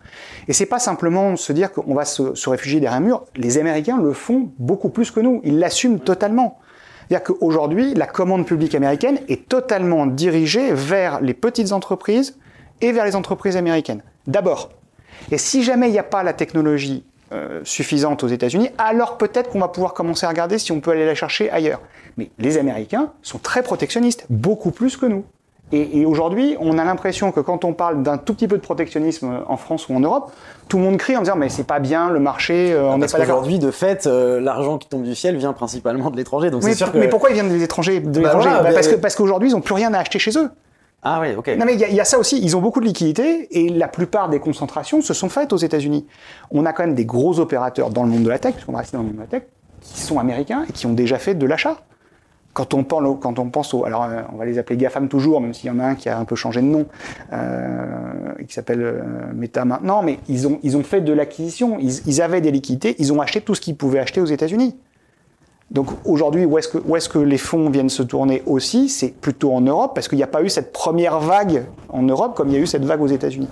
[0.46, 3.24] Et c'est pas simplement se dire qu'on va se, se, réfugier derrière un mur.
[3.34, 5.40] Les Américains le font beaucoup plus que nous.
[5.42, 6.58] Ils l'assument totalement.
[7.08, 12.38] C'est-à-dire qu'aujourd'hui, la commande publique américaine est totalement dirigée vers les petites entreprises
[12.80, 14.02] et vers les entreprises américaines.
[14.26, 14.70] D'abord.
[15.30, 19.50] Et si jamais il n'y a pas la technologie euh, suffisante aux États-Unis, alors peut-être
[19.50, 21.80] qu'on va pouvoir commencer à regarder si on peut aller la chercher ailleurs.
[22.16, 25.24] Mais les Américains sont très protectionnistes, beaucoup plus que nous.
[25.72, 28.62] Et, et aujourd'hui, on a l'impression que quand on parle d'un tout petit peu de
[28.62, 30.30] protectionnisme en France ou en Europe,
[30.68, 33.08] tout le monde crie en disant mais c'est pas bien le marché, euh, on n'est
[33.08, 33.20] pas.
[33.20, 36.50] Aujourd'hui, de fait, euh, l'argent qui tombe du ciel vient principalement de l'étranger.
[36.52, 36.98] Donc mais, c'est sûr que...
[36.98, 39.48] mais pourquoi ils viennent des étrangers, de Bah voilà, bah, mais- Parce que parce qu'aujourd'hui,
[39.50, 40.50] ils n'ont plus rien à acheter chez eux.
[41.02, 41.48] Ah oui, ok.
[41.56, 44.28] Non mais il y, a- ça aussi, ils ont beaucoup de liquidités et la plupart
[44.28, 46.06] des concentrations se sont faites aux États-Unis.
[46.50, 48.78] On a quand même des gros opérateurs dans le monde de la tech, puisqu'on va
[48.78, 49.44] rester dans le monde de la tech,
[49.80, 51.76] qui sont américains et qui ont déjà fait de l'achat.
[52.54, 55.40] Quand on, au- quand on pense au, alors euh, on va les appeler GAFAM toujours,
[55.42, 56.86] même s'il y en a un qui a un peu changé de nom,
[57.32, 59.02] euh, qui s'appelle euh,
[59.34, 62.96] Meta maintenant, mais ils ont, ils ont fait de l'acquisition, ils, ils avaient des liquidités,
[62.98, 64.74] ils ont acheté tout ce qu'ils pouvaient acheter aux États-Unis.
[65.70, 68.88] Donc aujourd'hui, où est-ce que, est-ce que les fonds viennent se tourner aussi?
[68.88, 72.34] C'est plutôt en Europe, parce qu'il n'y a pas eu cette première vague en Europe
[72.36, 73.48] comme il y a eu cette vague aux États-Unis.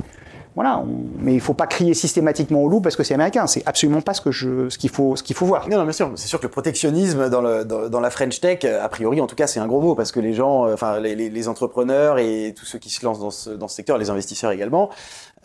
[0.55, 0.85] Voilà,
[1.19, 3.49] mais il ne faut pas crier systématiquement au loup parce que c'est américain.
[3.49, 5.69] C'est absolument pas ce que je, ce qu'il faut, ce qu'il faut voir.
[5.69, 6.13] Non, non, bien sûr.
[6.15, 9.27] C'est sûr que le protectionnisme dans, le, dans, dans la French Tech, a priori, en
[9.27, 11.49] tout cas, c'est un gros mot parce que les gens, euh, enfin, les, les, les
[11.49, 14.91] entrepreneurs et tous ceux qui se lancent dans ce, dans ce secteur, les investisseurs également,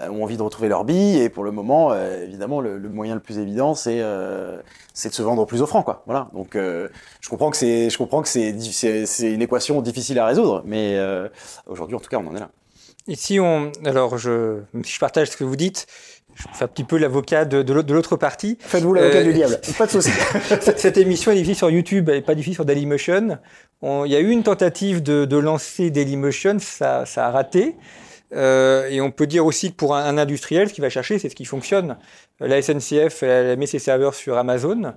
[0.09, 1.17] ont envie de retrouver leur bille.
[1.19, 4.61] Et pour le moment, euh, évidemment, le, le moyen le plus évident, c'est euh,
[4.93, 6.03] c'est de se vendre au plus offrant, quoi.
[6.05, 6.29] Voilà.
[6.33, 6.87] Donc, euh,
[7.21, 10.63] je comprends que c'est, je comprends que c'est, c'est c'est une équation difficile à résoudre,
[10.65, 11.27] mais euh,
[11.67, 12.49] aujourd'hui, en tout cas, on en est là.
[13.07, 15.87] Ici, on, alors, je, si je partage ce que vous dites,
[16.35, 18.57] je fais un petit peu l'avocat de, de l'autre- de l'autre partie.
[18.61, 19.59] Faites-vous l'avocat Euh, du diable.
[19.77, 20.11] Pas de souci.
[20.61, 23.39] Cette cette émission est diffusée sur YouTube, elle n'est pas diffusée sur Dailymotion.
[23.81, 27.75] On- Il y a eu une tentative de, de lancer Dailymotion, ça, ça a raté.
[28.33, 31.19] Euh, et on peut dire aussi que pour un, un industriel, ce qu'il va chercher,
[31.19, 31.97] c'est ce qui fonctionne.
[32.39, 34.93] La SNCF, elle, elle met ses serveurs sur Amazon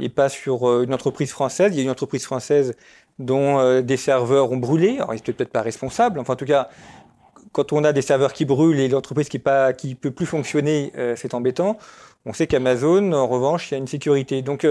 [0.00, 1.72] et pas sur euh, une entreprise française.
[1.72, 2.74] Il y a une entreprise française
[3.18, 4.96] dont euh, des serveurs ont brûlé.
[4.96, 6.18] Alors, ils n'étaient peut-être pas responsables.
[6.18, 6.68] Enfin, en tout cas,
[7.52, 10.92] quand on a des serveurs qui brûlent et l'entreprise qui ne qui peut plus fonctionner,
[10.96, 11.78] euh, c'est embêtant.
[12.24, 14.42] On sait qu'Amazon, en revanche, il y a une sécurité.
[14.42, 14.66] Donc,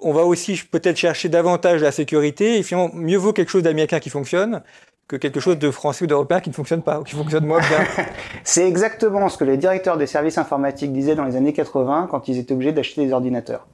[0.00, 4.00] on va aussi peut-être chercher davantage la sécurité et finalement, mieux vaut quelque chose d'américain
[4.00, 4.62] qui fonctionne
[5.08, 7.60] que quelque chose de français ou d'européen qui ne fonctionne pas ou qui fonctionne moins
[7.60, 8.04] bien.
[8.44, 12.28] C'est exactement ce que les directeurs des services informatiques disaient dans les années 80 quand
[12.28, 13.66] ils étaient obligés d'acheter des ordinateurs.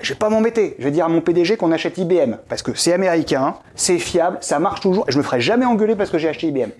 [0.00, 2.74] Je vais pas m'embêter, je vais dire à mon PDG qu'on achète IBM parce que
[2.74, 6.18] c'est américain, c'est fiable, ça marche toujours et je me ferai jamais engueuler parce que
[6.18, 6.70] j'ai acheté IBM.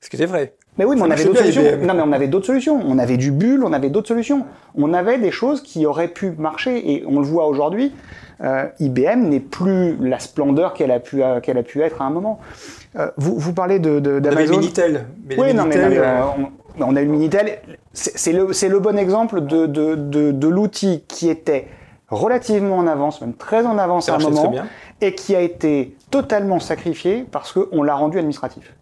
[0.00, 0.54] Parce que c'est vrai.
[0.78, 1.62] Mais oui, mais on avait d'autres solutions.
[1.82, 2.80] Non, mais on avait d'autres solutions.
[2.86, 4.44] On avait du bulle, on avait d'autres solutions.
[4.74, 7.92] On avait des choses qui auraient pu marcher et on le voit aujourd'hui.
[8.44, 12.04] euh, IBM n'est plus la splendeur qu'elle a pu euh, qu'elle a pu être à
[12.04, 12.38] un moment.
[12.98, 14.58] Euh, vous, vous parlez de de- d'Amazon.
[14.58, 15.06] Minitel.
[15.26, 16.22] Mais les Oui, non, mais, non, mais, euh, euh,
[16.80, 17.58] on, on a eu le Minitel.
[17.92, 21.68] C'est c'est le, c'est le bon exemple de, de, de, de l'outil qui était
[22.08, 24.52] relativement en avance, même très en avance Ça à un moment,
[25.00, 28.74] et qui a été totalement sacrifié parce qu'on l'a rendu administratif.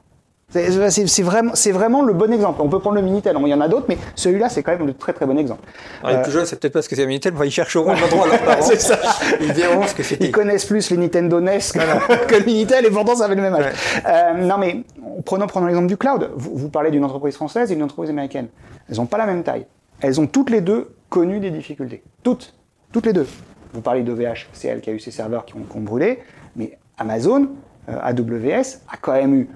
[0.54, 2.62] C'est vraiment, le bon exemple.
[2.62, 4.86] On peut prendre le Minitel, il y en a d'autres, mais celui-là, c'est quand même
[4.86, 5.62] le très très bon exemple.
[6.02, 7.92] Alors, les plus jeunes, c'est peut-être pas ce que c'est un Minitel, mais ils chercheront
[7.92, 8.62] l'endroit à leurs parents.
[8.62, 8.98] Ça.
[9.40, 10.26] Ils verront ce que c'était.
[10.26, 13.42] Ils connaissent plus les Nintendo NES que, que le Minitel et pourtant ça avait le
[13.42, 13.72] même âge.
[14.06, 14.84] Euh, non mais
[15.24, 16.30] prenons, prenons l'exemple du cloud.
[16.36, 18.48] Vous, vous parlez d'une entreprise française et d'une entreprise américaine.
[18.88, 19.66] Elles n'ont pas la même taille.
[20.00, 22.02] Elles ont toutes les deux connu des difficultés.
[22.22, 22.54] Toutes.
[22.92, 23.26] Toutes les deux.
[23.72, 26.20] Vous parlez d'OVH, c'est elle qui a eu ses serveurs qui ont, qui ont brûlé,
[26.54, 27.48] mais Amazon,
[27.88, 29.48] euh, AWS, a quand même eu,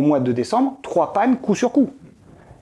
[0.00, 1.90] mois de décembre, trois pannes coup sur coup.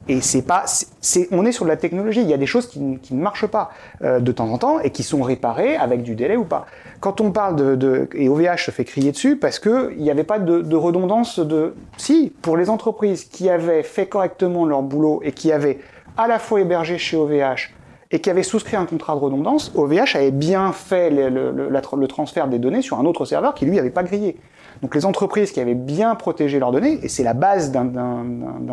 [0.09, 0.65] Et c'est pas,
[1.01, 2.23] c'est- on est sur de la technologie.
[2.23, 3.71] Il y a des choses qui, qui ne marchent pas
[4.03, 6.67] euh, de temps en temps et qui sont réparées avec du délai ou pas.
[6.99, 10.25] Quand on parle de, et OVH se fait crier dessus parce que il n'y avait
[10.25, 11.75] pas de, redondance de.
[11.99, 15.79] Si, pour les entreprises qui avaient fait correctement leur boulot et qui avaient
[16.17, 17.73] à la fois hébergé chez OVH
[18.11, 22.59] et qui avaient souscrit un contrat de redondance, OVH avait bien fait le transfert des
[22.59, 24.37] données sur un autre serveur qui lui avait pas grillé.
[24.83, 28.25] Donc les entreprises qui avaient bien protégé leurs données, et c'est la base d'un-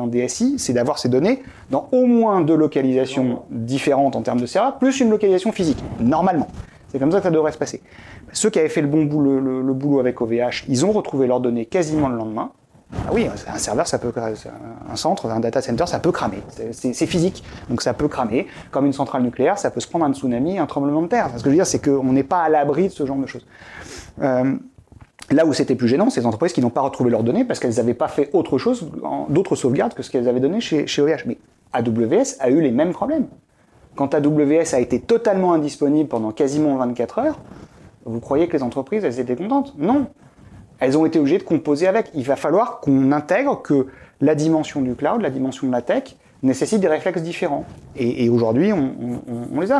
[0.07, 4.79] DSI, c'est d'avoir ces données dans au moins deux localisations différentes en termes de serveur,
[4.79, 6.47] plus une localisation physique, normalement.
[6.87, 7.81] C'est comme ça que ça devrait se passer.
[8.33, 11.27] Ceux qui avaient fait le bon boulot, le, le boulot avec OVH, ils ont retrouvé
[11.27, 12.49] leurs données quasiment le lendemain.
[12.91, 14.11] Ah oui, un serveur, ça peut,
[14.91, 16.39] un centre, un data center, ça peut cramer.
[16.71, 18.47] C'est physique, donc ça peut cramer.
[18.71, 21.29] Comme une centrale nucléaire, ça peut se prendre un tsunami, un tremblement de terre.
[21.37, 23.27] Ce que je veux dire, c'est qu'on n'est pas à l'abri de ce genre de
[23.27, 23.45] choses.
[24.23, 24.55] Euh,
[25.31, 27.59] Là où c'était plus gênant, c'est les entreprises qui n'ont pas retrouvé leurs données parce
[27.59, 28.89] qu'elles n'avaient pas fait autre chose,
[29.29, 31.25] d'autres sauvegardes que ce qu'elles avaient donné chez, chez OVH.
[31.25, 31.37] Mais
[31.73, 33.27] AWS a eu les mêmes problèmes.
[33.95, 37.39] Quand AWS a été totalement indisponible pendant quasiment 24 heures,
[38.05, 39.75] vous croyez que les entreprises, elles étaient contentes?
[39.77, 40.07] Non.
[40.79, 42.09] Elles ont été obligées de composer avec.
[42.15, 43.87] Il va falloir qu'on intègre que
[44.21, 47.65] la dimension du cloud, la dimension de la tech, nécessite des réflexes différents.
[47.95, 49.79] Et, aujourd'hui, on, les a.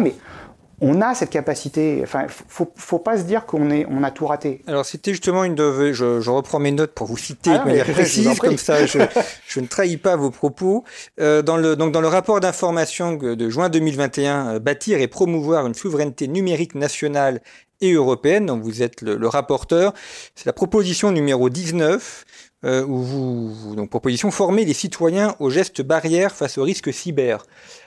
[0.81, 1.99] on a cette capacité.
[2.03, 4.61] Enfin, faut, faut pas se dire qu'on est, on a tout raté.
[4.67, 5.91] Alors c'était justement une de...
[5.93, 8.99] Je, je reprends mes notes pour vous citer Ah, de manière précise, comme ça je,
[9.47, 10.83] je ne trahis pas vos propos.
[11.19, 15.67] Euh, dans, le, donc dans le rapport d'information de juin 2021, euh, bâtir et promouvoir
[15.67, 17.41] une souveraineté numérique nationale
[17.81, 19.93] et européenne, dont vous êtes le, le rapporteur,
[20.35, 22.25] c'est la proposition numéro 19,
[22.65, 26.93] euh, où vous, vous- donc proposition former les citoyens aux gestes barrières face aux risques
[26.93, 27.45] cyber.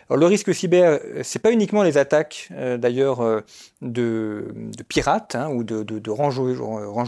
[0.08, 3.40] Alors le risque cyber, euh, c'est pas uniquement les attaques euh, d'ailleurs euh,
[3.82, 6.46] de, de pirates hein, ou de, de, de rangeaux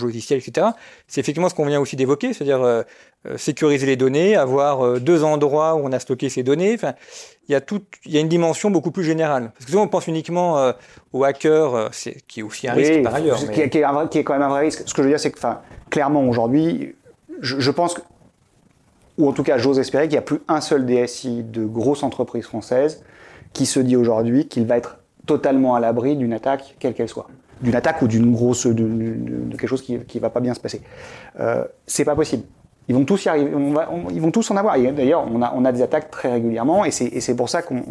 [0.06, 0.68] logiciels, etc.
[1.06, 2.82] C'est effectivement ce qu'on vient aussi d'évoquer, c'est-à-dire euh,
[3.26, 6.74] euh, sécuriser les données, avoir deux endroits où on a stocké ces données.
[6.74, 6.94] Enfin,
[7.48, 9.52] il y a tout, il y a une dimension beaucoup plus générale.
[9.54, 10.72] Parce que souvent on pense uniquement euh,
[11.12, 13.38] aux hackers, c'est, qui est aussi un risque par ailleurs.
[13.38, 14.82] Qui, mais- qui est un vrai- qui est quand même un vrai risque.
[14.86, 16.94] Ce que je veux dire, c'est que, enfin, clairement, aujourd'hui,
[17.40, 17.96] je, pense
[19.18, 22.02] ou en tout cas, j'ose espérer qu'il n'y a plus un seul DSI de grosse
[22.02, 23.02] entreprise française
[23.52, 27.28] qui se dit aujourd'hui qu'il va être totalement à l'abri d'une attaque, quelle qu'elle soit.
[27.60, 30.82] D'une attaque ou d'une grosse, de, quelque chose qui ne va pas bien se passer.
[31.38, 32.44] Euh, c'est pas possible.
[32.88, 33.50] Ils vont tous y arriver,
[34.10, 34.78] ils vont tous en avoir.
[34.78, 37.82] D'ailleurs, on a, on a des attaques très régulièrement et c'est pour ça qu'on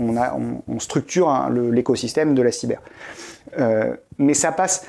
[0.67, 2.79] on structure hein, l'écosystème de la cyber.
[3.57, 4.85] Euh, mais ça passe,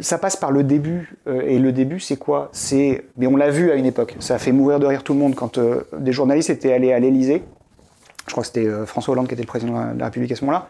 [0.00, 1.16] ça passe par le début.
[1.26, 2.48] euh, et le début, c'est quoi?
[2.52, 4.16] C'est, mais on l'a vu à une époque.
[4.20, 6.92] Ça a fait mourir de rire tout le monde quand euh, des journalistes étaient allés
[6.92, 7.42] à l'Élysée.
[8.26, 10.36] Je crois que c'était euh, François Hollande qui était le président de la, République à
[10.36, 10.66] ce moment-là.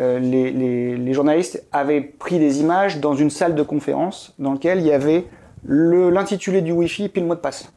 [0.00, 4.52] Euh, les, les- les journalistes avaient pris des images dans une salle de conférence dans
[4.54, 5.24] laquelle il y avait
[5.66, 7.72] l'intitulé du Wi-Fi puis le mot de passe.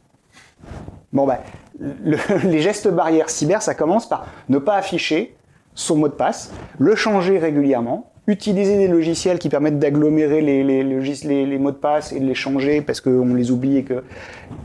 [1.13, 1.37] Bon ben,
[1.79, 5.35] le- les gestes barrières cyber, ça commence par ne pas afficher
[5.75, 10.83] son mot de passe, le changer régulièrement, utiliser des logiciels qui permettent d'agglomérer les, les,
[10.83, 14.03] les- les mots de passe et de les changer parce qu'on les oublie et que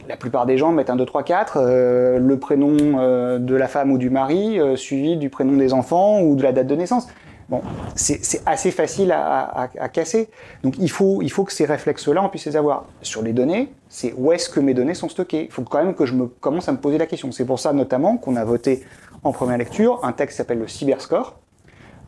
[0.09, 3.68] la plupart des gens mettent un 2, 3, 4, euh, le prénom euh, de la
[3.68, 6.75] femme ou du mari euh, suivi du prénom des enfants ou de la date de
[6.75, 7.07] naissance.
[7.48, 7.61] Bon,
[7.94, 10.29] c'est assez facile à, à- à casser.
[10.64, 12.87] Donc il faut, il faut que ces réflexes-là, on puisse les avoir.
[13.03, 15.44] Sur les données, c'est où est-ce que mes données sont stockées.
[15.44, 17.31] Il faut quand même que je me commence à me poser la question.
[17.31, 18.83] C'est pour ça notamment qu'on a voté
[19.22, 21.41] en première lecture un texte qui s'appelle le Cyberscore.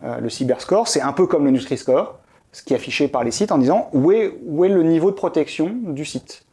[0.04, 2.18] Euh, le Cyberscore, c'est un peu comme le Nutri-Score,
[2.52, 5.74] ce qui est affiché par les sites en disant où est, le niveau de protection
[5.82, 6.44] du site?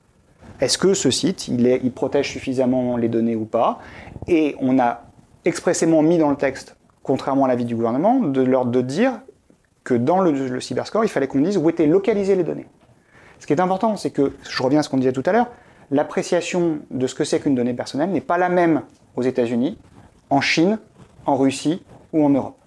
[0.60, 3.80] Est-ce que ce site, il, protège suffisamment les données ou pas?
[4.28, 5.04] Et on a
[5.44, 9.20] expressément mis dans le texte, contrairement à l'avis du gouvernement, de leur de dire
[9.84, 12.68] que dans le cyberscore, il fallait qu'on dise où étaient localisées les données.
[13.40, 15.48] Ce qui est important, c'est que, je reviens à ce qu'on disait tout à l'heure,
[15.90, 18.84] l'appréciation de ce que c'est qu'une donnée personnelle n'est pas la même
[19.16, 19.80] aux États-Unis,
[20.30, 20.78] en Chine,
[21.26, 21.84] en Russie
[22.14, 22.61] ou en Europe.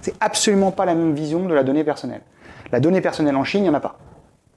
[0.00, 2.22] C'est absolument pas la même vision de la donnée personnelle.
[2.72, 3.98] La donnée personnelle en Chine, il n'y en a pas.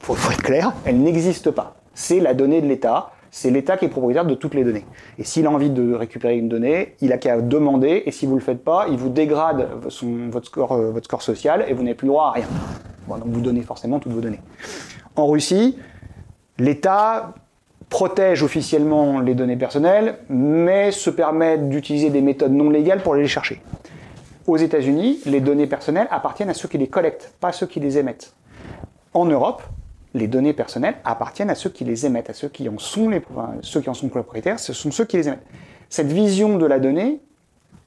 [0.02, 1.76] Il faut, faut être clair, elle n'existe pas.
[1.94, 4.86] C'est la donnée de l'État, c'est l'État qui est propriétaire de toutes les données.
[5.18, 8.34] Et s'il a envie de récupérer une donnée, il a qu'à demander, et si vous
[8.36, 11.74] ne le faites pas, il vous dégrade son- votre, score, euh, votre score social et
[11.74, 12.46] vous n'avez plus droit à rien.
[13.08, 14.40] Donc vous donnez forcément toutes vos données.
[15.16, 15.78] En Russie,
[16.58, 17.34] l'État
[17.90, 23.28] protègent officiellement les données personnelles, mais se permettent d'utiliser des méthodes non légales pour les
[23.28, 23.62] chercher.
[24.50, 27.80] Aux États-Unis, les données personnelles appartiennent à ceux qui les collectent, pas à ceux qui
[27.80, 28.34] les émettent.
[29.14, 29.62] En Europe,
[30.16, 33.22] les données personnelles appartiennent à ceux qui les émettent, à ceux qui en sont les,
[33.62, 35.46] ceux qui en sont propriétaires, ce sont ceux qui les émettent.
[35.88, 37.20] Cette vision de la donnée,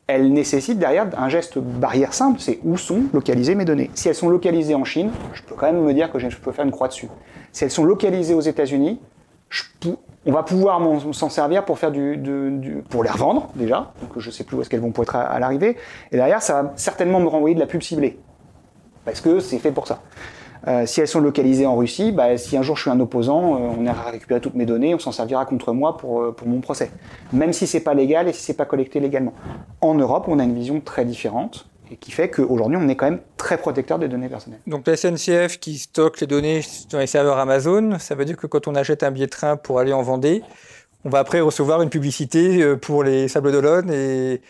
[0.06, 3.90] elle nécessite derrière un geste barrière simple, c'est où sont localisées mes données.
[3.94, 6.52] Si elles sont localisées en Chine, je peux quand même me dire que je peux
[6.52, 7.08] faire une croix dessus.
[7.50, 9.00] Si elles sont localisées aux États-Unis,
[10.24, 10.80] on va pouvoir
[11.12, 14.70] s'en servir pour faire du, pour les revendre déjà, donc je sais plus où est-ce
[14.70, 15.76] qu'elles vont pour être à, à l'arrivée.
[16.12, 18.18] Et derrière, ça va certainement me renvoyer de la pub ciblée,
[19.04, 20.00] parce que c'est fait pour ça.
[20.68, 23.56] Euh, si elles sont localisées en Russie, bah, si un jour je suis un opposant,
[23.56, 26.46] euh, on ira récupérer toutes mes données, on s'en servira contre moi pour, euh, pour
[26.46, 26.90] mon procès.
[27.32, 29.32] Même si c'est pas légal et si c'est pas collecté légalement.
[29.80, 33.06] En Europe, on a une vision très différente et qui fait qu'aujourd'hui, on est quand
[33.06, 34.60] même très protecteur des données personnelles.
[34.68, 38.46] Donc la SNCF qui stocke les données dans les serveurs Amazon, ça veut dire que
[38.46, 40.42] quand on achète un billet de train pour aller en Vendée,
[41.04, 44.40] on va après recevoir une publicité pour les Sables d'Olonne et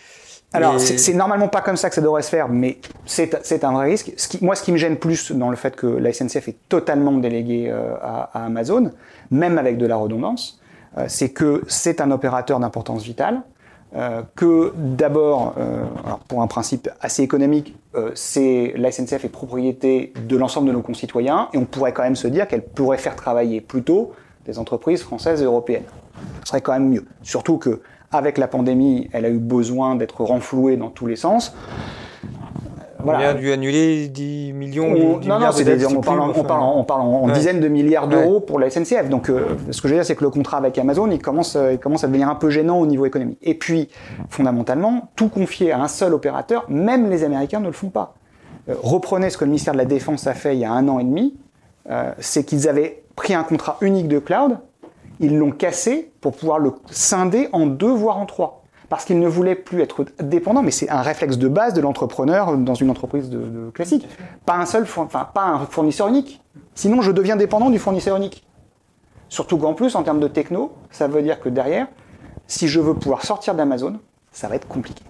[0.55, 3.87] alors, c'est normalement pas comme ça que ça devrait se faire, mais c'est un vrai
[3.87, 4.13] risque.
[4.19, 6.57] Ce qui, moi, ce qui me gêne plus dans le fait que la SNCF est
[6.69, 8.91] totalement déléguée euh, à, à, Amazon,
[9.31, 10.61] même avec de la redondance,
[10.99, 13.41] euh, c'est que c'est un opérateur d'importance vitale,
[13.95, 15.85] euh, que d'abord, euh,
[16.27, 20.81] pour un principe assez économique, euh, c'est la SNCF est propriété de l'ensemble de nos
[20.81, 24.13] concitoyens, et on pourrait quand même se dire qu'elle pourrait faire travailler plutôt
[24.47, 25.85] des entreprises françaises et européennes.
[26.45, 27.05] Ce serait quand même mieux.
[27.23, 31.55] Surtout que avec la pandémie, elle a eu besoin d'être renflouée dans tous les sens.
[33.03, 33.19] Voilà.
[33.19, 36.63] On a dû annuler 10 millions, on, 10 non, non, des, on, parle, on, parle,
[36.63, 37.33] on, parle, en, ouais.
[37.33, 38.41] dizaines de milliards d'euros ouais.
[38.41, 39.09] pour la SNCF.
[39.09, 41.57] Donc, euh, ce que je veux dire, c'est que le contrat avec Amazon, il commence,
[41.71, 43.39] il commence à devenir un peu gênant au niveau économique.
[43.43, 43.89] Et puis,
[44.29, 48.15] fondamentalement, tout confier à un seul opérateur, même les Américains ne le font pas.
[48.69, 50.89] Euh, reprenez ce que le ministère de la Défense a fait il y a un
[50.89, 51.35] an et demi,
[51.91, 54.59] euh, c'est qu'ils avaient pris un contrat unique de cloud,
[55.21, 58.62] ils l'ont cassé pour pouvoir le scinder en deux, voire en trois.
[58.93, 62.59] Parce qu'ils ne voulaient plus être dépendants, mais c'est un réflexe de base de l'entrepreneur
[62.59, 63.31] dans une entreprise
[63.73, 64.07] classique.
[64.45, 66.43] Pas un seul, pas un fournisseur unique.
[66.75, 68.47] Sinon, je deviens dépendant du fournisseur unique.
[69.31, 71.87] Surtout qu'en plus, en termes de techno, ça veut dire que derrière,
[72.47, 73.99] si je veux pouvoir sortir d'Amazon,
[74.31, 75.03] ça va être compliqué.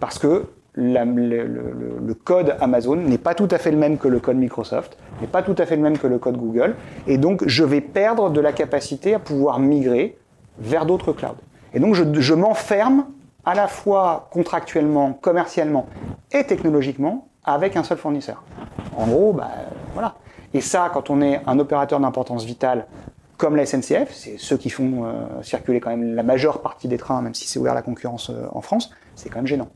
[0.00, 0.44] Parce que
[0.74, 5.28] le, code Amazon n'est pas tout à fait le même que le code Microsoft, n'est
[5.28, 8.28] pas tout à fait le même que le code Google, et donc je vais perdre
[8.28, 10.18] de la capacité à pouvoir migrer
[10.58, 11.36] vers d'autres clouds.
[11.74, 13.06] Et donc je, m'enferme
[13.44, 15.86] à la fois contractuellement, commercialement
[16.32, 18.42] et technologiquement avec un seul fournisseur.
[18.96, 19.50] En gros, bah,
[19.94, 20.16] voilà.
[20.54, 22.86] Et ça, quand on est un opérateur d'importance vitale
[23.36, 26.98] comme la SNCF, c'est ceux qui font euh, circuler quand même la majeure partie des
[26.98, 29.68] trains, même si c'est ouvert à la concurrence euh, en France, c'est quand même gênant.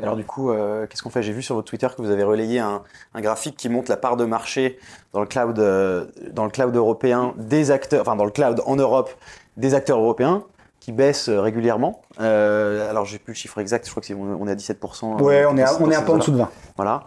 [0.00, 1.22] Alors du coup, euh, qu'est-ce qu'on fait?
[1.22, 2.82] J'ai vu sur votre Twitter que vous avez relayé un,
[3.16, 4.78] graphique qui montre la part de marché
[5.12, 9.10] dans le cloud européen des acteurs, enfin dans le cloud en Europe
[9.56, 10.44] des acteurs européens
[10.80, 12.00] qui baissent régulièrement.
[12.20, 15.22] Euh, alors j'ai plus le chiffre exact, je crois que on est à 17%.
[15.22, 16.48] Ouais, on est à, on est un peu en dessous de 20.
[16.76, 17.04] Voilà.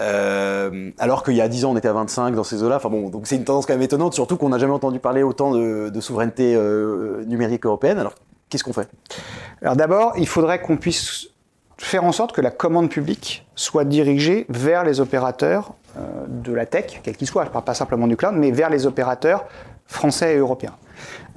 [0.00, 2.76] Euh, alors qu'il y a 10 ans, on était à 25 dans ces eaux-là.
[2.76, 5.22] Enfin bon, donc c'est une tendance quand même étonnante, surtout qu'on n'a jamais entendu parler
[5.22, 7.98] autant de, de souveraineté euh, numérique européenne.
[7.98, 8.14] Alors
[8.50, 8.88] qu'est-ce qu'on fait?
[9.62, 11.28] Alors d'abord, il faudrait qu'on puisse
[11.78, 16.66] faire en sorte que la commande publique soit dirigée vers les opérateurs euh, de la
[16.66, 19.44] tech, quels qu'ils soient, je ne parle pas simplement du cloud, mais vers les opérateurs
[19.86, 20.74] français et européens.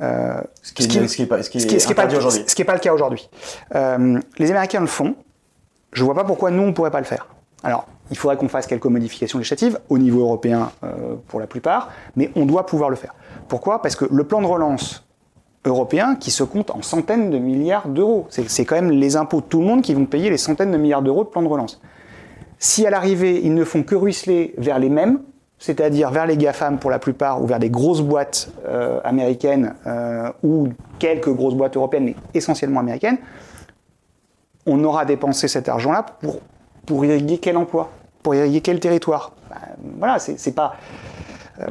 [0.01, 3.29] Euh, ce qui n'est pas, le cas aujourd'hui.
[3.75, 5.15] Euh, les Américains le font.
[5.93, 7.27] Je ne vois pas pourquoi nous, on ne pourrait pas le faire.
[7.63, 11.89] Alors, il faudrait qu'on fasse quelques modifications législatives au niveau européen euh, pour la plupart,
[12.15, 13.15] mais on doit pouvoir le faire.
[13.47, 13.81] Pourquoi?
[13.81, 15.07] Parce que le plan de relance
[15.65, 18.27] européen qui se compte en centaines de milliards d'euros.
[18.29, 20.77] C'est quand même les impôts de tout le monde qui vont payer les centaines de
[20.77, 21.81] milliards d'euros de plan de relance.
[22.59, 25.19] Si à l'arrivée, ils ne font que ruisseler vers les mêmes,
[25.59, 30.31] c'est-à-dire vers les GAFAM pour la plupart, ou vers des grosses boîtes euh, américaines, euh,
[30.43, 33.17] ou quelques grosses boîtes européennes, mais essentiellement américaines,
[34.65, 36.41] on aura dépensé cet argent-là pour,
[36.85, 37.89] pour irriguer quel emploi
[38.21, 39.57] Pour irriguer quel territoire ben,
[39.99, 40.75] Voilà, c'est pas...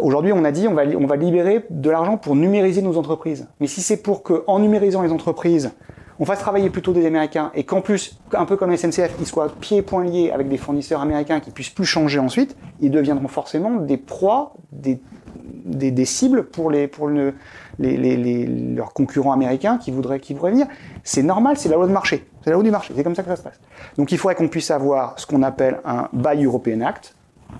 [0.00, 3.46] Aujourd'hui, on a dit on va, on va libérer de l'argent pour numériser nos entreprises.
[3.60, 5.70] Mais si c'est pour qu'en numérisant les entreprises,
[6.18, 9.48] on fasse travailler plutôt des Américains et qu'en plus, un peu comme SNCF, ils soient
[9.60, 13.28] pieds et poings liés avec des fournisseurs américains qui puissent plus changer ensuite, ils deviendront
[13.28, 17.34] forcément des proies, des, cibles pour, les, pour le,
[17.78, 20.66] les, les, les, leurs concurrents américains qui voudraient, qui voudraient venir.
[21.04, 22.26] C'est normal, c'est la loi de marché.
[22.42, 23.60] C'est la loi du marché, c'est comme ça que ça se passe.
[23.98, 27.14] Donc il faudrait qu'on puisse avoir ce qu'on appelle un Buy European Act,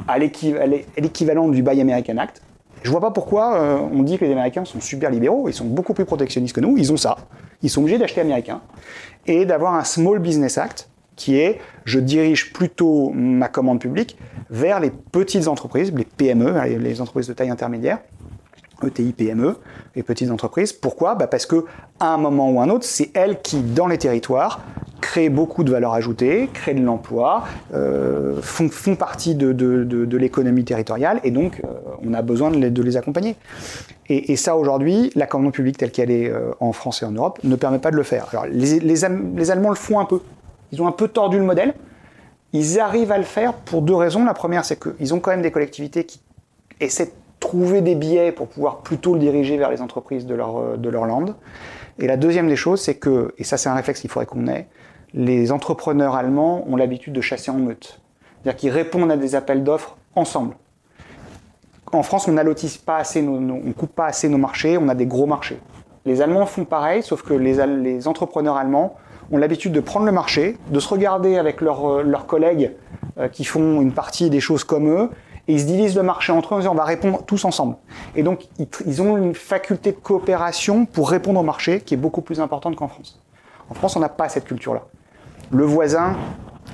[0.08, 2.42] à l'équivalent du Buy American Act.
[2.82, 5.64] Je vois pas pourquoi euh, on dit que les Américains sont super libéraux, ils sont
[5.64, 7.16] beaucoup plus protectionnistes que nous, ils ont ça.
[7.62, 8.60] Ils sont obligés d'acheter américain
[9.26, 14.18] et d'avoir un Small Business Act qui est je dirige plutôt ma commande publique
[14.50, 17.98] vers les petites entreprises, les PME, les entreprises de taille intermédiaire,
[18.82, 19.56] ETI, PME
[19.96, 20.72] et petites entreprises.
[20.72, 21.14] Pourquoi?
[21.14, 21.64] Bah Parce que
[21.98, 24.60] à un moment ou un autre, c'est elles qui, dans les territoires,
[25.00, 27.44] créent beaucoup de valeur ajoutée, créent de l'emploi,
[27.74, 31.68] euh, font, font, partie de, de, de, l'économie territoriale, et donc euh,
[32.04, 33.36] on a besoin de les, les accompagner.
[34.08, 37.12] Et, et ça, aujourd'hui, la commande publique telle qu'elle est euh, en France et en
[37.12, 38.26] Europe ne permet pas de le faire.
[38.30, 38.94] Alors, les, les,
[39.36, 40.20] les Allemands le font un peu.
[40.72, 41.74] Ils ont un peu tordu le modèle.
[42.52, 44.24] Ils arrivent à le faire pour deux raisons.
[44.24, 46.20] La première, c'est qu'ils ont quand même des collectivités qui
[46.80, 50.88] essaient trouver des biais pour pouvoir plutôt le diriger vers les entreprises de leur, de
[50.88, 51.26] leur land.
[51.98, 54.46] Et la deuxième des choses, c'est que, et ça c'est un réflexe qu'il faudrait qu'on
[54.48, 54.66] ait,
[55.14, 58.00] les entrepreneurs allemands ont l'habitude de chasser en meute.
[58.42, 60.54] C'est-à-dire qu'ils répondent à des appels d'offres ensemble.
[61.92, 64.88] En France, on n'allotisse pas assez, nos, nos, on coupe pas assez nos marchés, on
[64.88, 65.58] a des gros marchés.
[66.04, 68.96] Les Allemands font pareil, sauf que les, les entrepreneurs allemands
[69.32, 72.72] ont l'habitude de prendre le marché, de se regarder avec leurs, leurs collègues
[73.18, 75.10] euh, qui font une partie des choses comme eux,
[75.48, 77.76] et ils se divisent le marché entre eux en disant on va répondre tous ensemble.
[78.14, 82.20] Et donc ils, ont une faculté de coopération pour répondre au marché qui est beaucoup
[82.20, 83.20] plus importante qu'en France.
[83.70, 84.82] En France, on n'a pas cette culture-là.
[85.50, 86.16] Le voisin,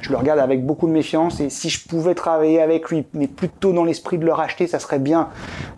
[0.01, 3.29] je le regarde avec beaucoup de méfiance et si je pouvais travailler avec lui, mais
[3.29, 5.29] plutôt dans l'esprit de le racheter, ça serait bien.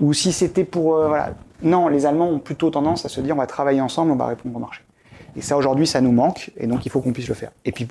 [0.01, 0.97] Ou si c'était pour...
[0.97, 1.31] Euh, voilà.
[1.63, 4.27] Non, les Allemands ont plutôt tendance à se dire on va travailler ensemble, on va
[4.27, 4.83] répondre au marché.
[5.37, 7.51] Et ça, aujourd'hui, ça nous manque et donc il faut qu'on puisse le faire.
[7.65, 7.89] Et puis,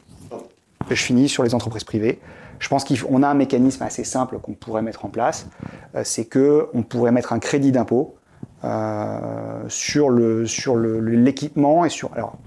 [0.89, 2.19] je finis sur les entreprises privées.
[2.59, 5.47] Je pense qu'on a un mécanisme assez simple qu'on pourrait mettre en place.
[5.95, 8.15] Euh, c'est qu'on pourrait mettre un crédit d'impôt
[8.63, 12.37] euh, sur l'équipement et sur alors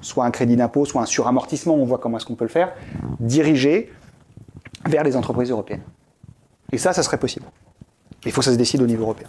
[0.00, 2.72] soit un crédit d'impôt, soit un suramortissement, on voit comment est-ce qu'on peut le faire,
[3.20, 3.90] dirigé
[4.86, 5.82] vers les entreprises européennes.
[6.72, 7.46] Et ça, ça serait possible.
[8.24, 9.28] Il faut que ça se décide au niveau européen.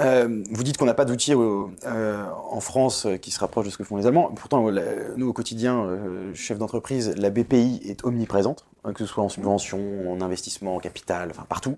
[0.00, 3.78] Euh, vous dites qu'on n'a pas d'outils euh, en France qui se rapprochent de ce
[3.78, 4.30] que font les Allemands.
[4.34, 4.70] Pourtant,
[5.16, 9.78] nous, au quotidien, euh, chef d'entreprise, la BPI est omniprésente, que ce soit en subvention,
[10.10, 11.76] en investissement, en capital, enfin partout.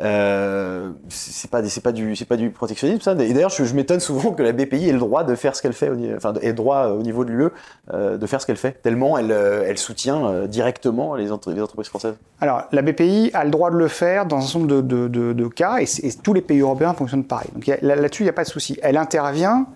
[0.00, 3.12] Euh, c'est pas, pas du, pas du protectionnisme, ça.
[3.12, 5.72] Et d'ailleurs, je, m'étonne souvent que la BPI ait le droit de faire ce qu'elle
[5.72, 7.48] fait, enfin, ait le droit au niveau de l'UE
[7.92, 11.88] euh, de faire ce qu'elle fait, tellement elle, elle soutient directement les, entre, les, entreprises
[11.88, 12.14] françaises.
[12.40, 15.78] Alors, la BPI a le droit de le faire dans un nombre de, de, cas,
[15.78, 15.86] et,
[16.22, 17.48] tous les pays européens fonctionnent pareil.
[17.54, 18.78] Donc là-dessus, il n'y a pas de souci.
[18.82, 19.66] Elle intervient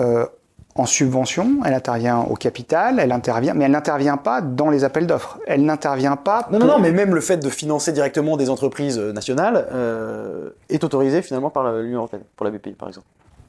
[0.00, 0.26] euh,
[0.74, 5.06] en subvention, elle intervient au capital, elle intervient, mais elle n'intervient pas dans les appels
[5.06, 5.38] d'offres.
[5.46, 6.48] Elle n'intervient pas.
[6.50, 6.66] Non, pour...
[6.66, 11.20] non, non, mais même le fait de financer directement des entreprises nationales euh, est autorisé
[11.22, 13.06] finalement par l'Union européenne, pour la BPI par exemple.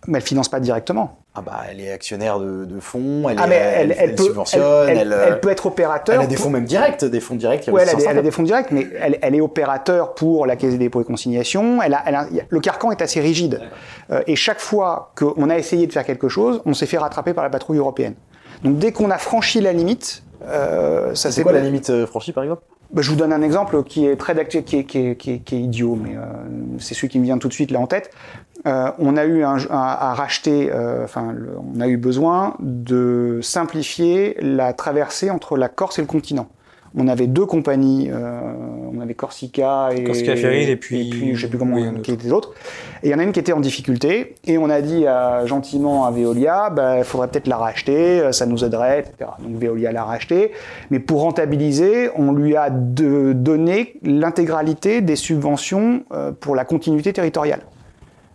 [0.07, 1.17] Mais elle finance pas directement.
[1.35, 4.25] Ah bah, elle est actionnaire de, de fonds, elle, ah, est, elle, elle, elle peut,
[4.25, 6.15] subventionne, elle, elle, peut être opérateur.
[6.15, 7.67] Elle a des fonds même directs, des fonds directs.
[7.71, 10.55] Ouais, elle a, des, elle a des fonds directs, mais elle, est opérateur pour la
[10.55, 11.81] Caisse des dépôts et consignations.
[11.81, 13.61] Elle a, a, le carcan est assez rigide.
[14.11, 17.33] Euh, et chaque fois qu'on a essayé de faire quelque chose, on s'est fait rattraper
[17.33, 18.13] par la patrouille européenne.
[18.63, 22.43] Donc dès qu'on a franchi la limite, euh, ça c'est quoi la limite franchie par
[22.43, 22.61] exemple?
[22.93, 25.39] Bah, je vous donne un exemple qui est très qui est, qui est, qui est,
[25.39, 26.21] qui est idiot, mais euh,
[26.77, 28.11] c'est celui qui me vient tout de suite là en tête.
[28.65, 32.55] Euh, on a eu un, un, à racheter, euh, enfin, le, on a eu besoin
[32.59, 36.47] de simplifier la traversée entre la Corse et le continent.
[36.95, 38.39] On avait deux compagnies, euh,
[38.93, 42.01] on avait Corsica et Corsica Ferry et puis, et puis je sais plus comment oui,
[42.03, 42.53] qui étaient les autres.
[43.01, 45.43] Et il y en a une qui était en difficulté et on a dit à,
[45.47, 49.31] gentiment à Veolia, il bah, faudrait peut-être la racheter, ça nous aiderait, etc.
[49.39, 50.51] Donc Veolia l'a racheté,
[50.91, 57.11] mais pour rentabiliser, on lui a de, donné l'intégralité des subventions euh, pour la continuité
[57.11, 57.61] territoriale.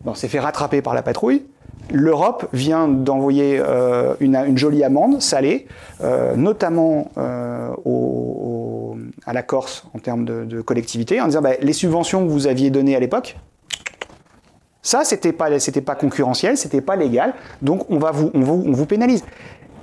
[0.05, 1.45] On s'est fait rattraper par la patrouille.
[1.91, 5.67] L'Europe vient d'envoyer euh, une, une, jolie amende salée,
[6.03, 11.73] euh, notamment euh, au, à la Corse en termes de, collectivité, en disant bah, les
[11.73, 13.39] subventions que vous aviez données à l'époque,
[14.83, 18.65] ça c'était pas c'était pas concurrentiel, c'était pas légal, donc on va vous on vous,
[18.67, 19.25] on vous pénalise.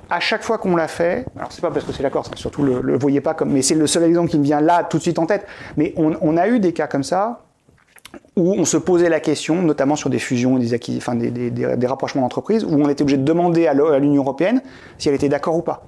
[0.07, 2.35] À chaque fois qu'on l'a fait, alors c'est pas parce que c'est la Corse, hein,
[2.35, 4.83] surtout le, le voyez pas comme, mais c'est le seul exemple qui me vient là
[4.83, 5.47] tout de suite en tête.
[5.77, 7.44] Mais on a eu des cas comme ça
[8.35, 11.49] où on se posait la question, notamment sur des fusions, des, acquis, enfin des, des,
[11.51, 14.61] des, rapprochements d'entreprises, où on était obligé de demander à l'Union européenne
[14.97, 15.85] si elle était d'accord ou pas.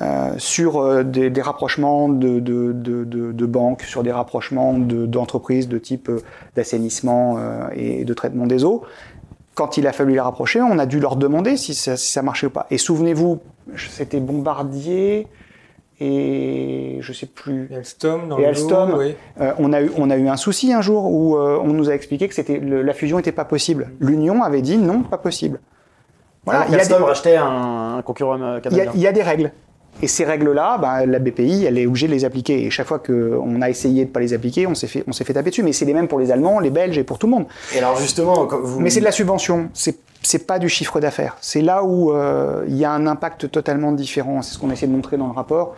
[0.00, 5.78] Euh, sur euh, des, rapprochements de, de, de, de, banques, sur des rapprochements d'entreprises de,
[5.78, 6.20] type euh,
[6.54, 7.38] d'assainissement
[7.74, 8.82] et de traitement des eaux.
[9.54, 12.22] Quand il a fallu les rapprocher, on a dû leur demander si ça, si ça
[12.22, 12.68] marchait ou pas.
[12.70, 13.40] Et souvenez-vous,
[13.76, 15.26] c'était Bombardier,
[16.00, 17.68] et je sais plus.
[17.70, 19.16] Et Alstom, dans et Alstom, oui.
[19.40, 21.90] euh, on a eu on a eu un souci un jour où euh, on nous
[21.90, 23.90] a expliqué que c'était la fusion n'était pas possible.
[24.00, 25.60] L'Union avait dit non, pas possible.
[26.44, 27.04] Voilà, il y a Alstom des...
[27.04, 28.92] rachetait un, un concurrent canadien.
[28.94, 29.52] Il y, y, a des règles.
[30.00, 32.64] Et ces règles-là, ben, la BPI, elle est obligée de les appliquer.
[32.64, 35.24] Et chaque fois qu'on a essayé de pas les appliquer, on s'est fait, on s'est
[35.24, 35.64] fait taper dessus.
[35.64, 37.46] Mais c'est les mêmes pour les Allemands, les Belges et pour tout le monde.
[37.74, 38.80] Et alors justement, vous...
[38.80, 39.70] mais c'est de la subvention.
[39.74, 41.38] C'est c'est pas du chiffre d'affaires.
[41.40, 44.42] C'est là où euh, il y a un impact totalement différent.
[44.42, 45.74] C'est ce qu'on essaie de montrer dans le rapport.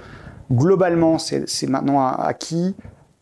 [0.51, 2.75] Globalement, c'est maintenant acquis.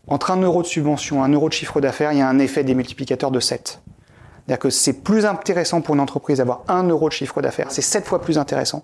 [0.06, 2.38] Entre un euro de subvention et un euro de chiffre d'affaires, il y a un
[2.38, 3.82] effet des multiplicateurs de 7.
[4.46, 7.70] C'est-à-dire que c'est plus intéressant pour une entreprise d'avoir 1 euro de chiffre d'affaires.
[7.70, 8.82] C'est 7 fois plus intéressant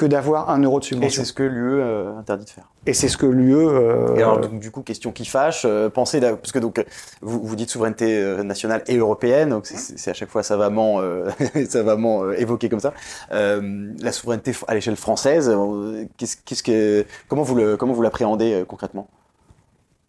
[0.00, 1.22] que d'avoir 1 euro de Et subvention.
[1.22, 2.64] c'est ce que l'UE euh, interdit de faire.
[2.86, 3.54] Et c'est ce que l'UE.
[3.54, 6.84] euh, Et alors, donc, du coup, question qui fâche, euh, pensez, parce que donc, euh,
[7.20, 11.00] vous, vous dites souveraineté nationale et européenne, donc c'est- à chaque fois savamment,
[11.68, 12.94] savamment évoqué comme ça.
[13.30, 15.54] La souveraineté à l'échelle française,
[16.16, 19.08] qu'est-ce, qu'est-ce que, comment vous le, comment vous l'appréhendez concrètement?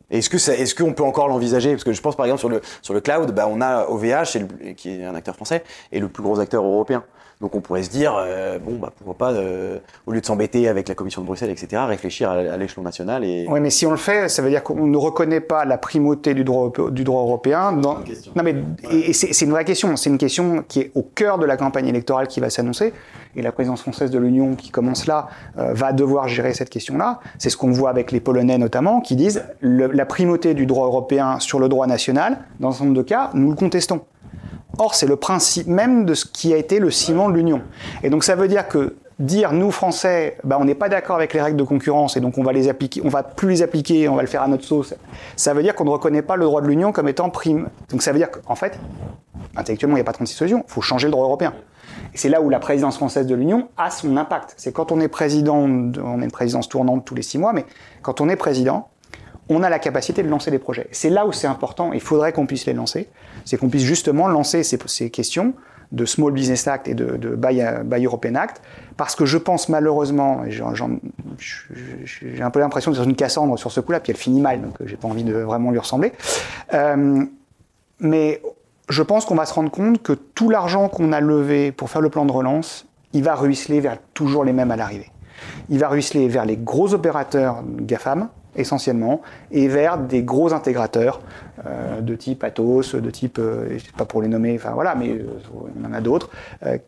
[0.10, 1.72] Et Est-ce que ça, est-ce qu'on peut encore l'envisager?
[1.72, 4.36] Parce que je pense par exemple sur le sur le cloud, bah, on a OVH
[4.40, 5.64] le- qui est un acteur français
[5.94, 7.04] et le plus gros acteur européen.
[7.42, 10.68] Donc on pourrait se dire euh, bon bah pourquoi pas euh, au lieu de s'embêter
[10.68, 13.86] avec la Commission de Bruxelles etc réfléchir à, à l'échelon national et Oui, mais si
[13.88, 17.04] on le fait, ça veut dire qu'on ne reconnaît pas la primauté du droit, du
[17.04, 17.72] droit européen.
[17.74, 17.98] Dans...
[18.00, 18.32] une question.
[18.36, 18.56] Non, mais
[18.92, 19.96] et, et c'est c'est une vraie question.
[19.96, 22.94] C'est une question qui est au cœur de la campagne électorale qui va s'annoncer.
[23.36, 25.28] Et la présidence française de l'Union qui commence là
[25.58, 27.22] euh, va devoir gérer cette question-là.
[27.40, 30.86] C'est ce qu'on voit avec les Polonais notamment, qui disent le- la primauté du droit
[30.86, 32.40] européen sur le droit national.
[32.60, 34.02] Dans un certain nombre de cas, nous le contestons.
[34.78, 37.62] Or, c'est le principe même de ce qui a été le ciment de l'Union.
[38.04, 41.34] Et donc, ça veut dire que dire nous Français, bah, on n'est pas d'accord avec
[41.36, 44.10] les règles de concurrence et donc on va les appliquer, on va plus les appliquer,
[44.10, 44.96] on va le faire à notre sauce.
[45.36, 47.70] Ça veut dire qu'on ne reconnaît pas le droit de l'Union comme étant prime.
[47.92, 48.80] Donc ça veut dire qu'en fait,
[49.56, 50.64] intellectuellement, il n'y a pas 36 solutions.
[50.68, 51.54] Il faut changer le droit européen.
[52.16, 54.56] Et c'est là où la présidence française de l'Union a son impact.
[54.58, 57.54] C'est quand on est président, de- on est une présidence tournante tous les six mois,
[57.54, 57.66] mais
[58.02, 58.90] quand on est président,
[59.50, 60.88] on a la capacité de lancer des projets.
[60.92, 63.10] C'est là où c'est important, il faudrait qu'on puisse les lancer,
[63.46, 65.54] c'est qu'on puisse justement lancer ces, questions
[65.92, 68.62] de Small Business Act et de, Buy, European Act,
[68.98, 70.64] parce que je pense malheureusement, j'ai
[72.42, 74.86] un peu l'impression d'être une Cassandre sur ce coup-là, puis elle finit mal, donc euh,
[74.88, 76.14] j'ai pas envie de vraiment lui ressembler.
[76.74, 77.26] Euh,
[78.00, 78.42] mais
[78.90, 82.02] je pense qu'on va se rendre compte que tout l'argent qu'on a levé pour faire
[82.02, 85.12] le plan de relance, il va ruisseler vers toujours les mêmes à l'arrivée.
[85.70, 89.22] Il va ruisseler vers les gros opérateurs GAFAM, essentiellement,
[89.52, 91.22] et vers des gros intégrateurs
[91.66, 94.96] euh, de type Atos, de type, euh, je sais pas pour les nommer, enfin voilà,
[94.96, 95.26] mais euh,
[95.82, 96.30] on en a d'autres,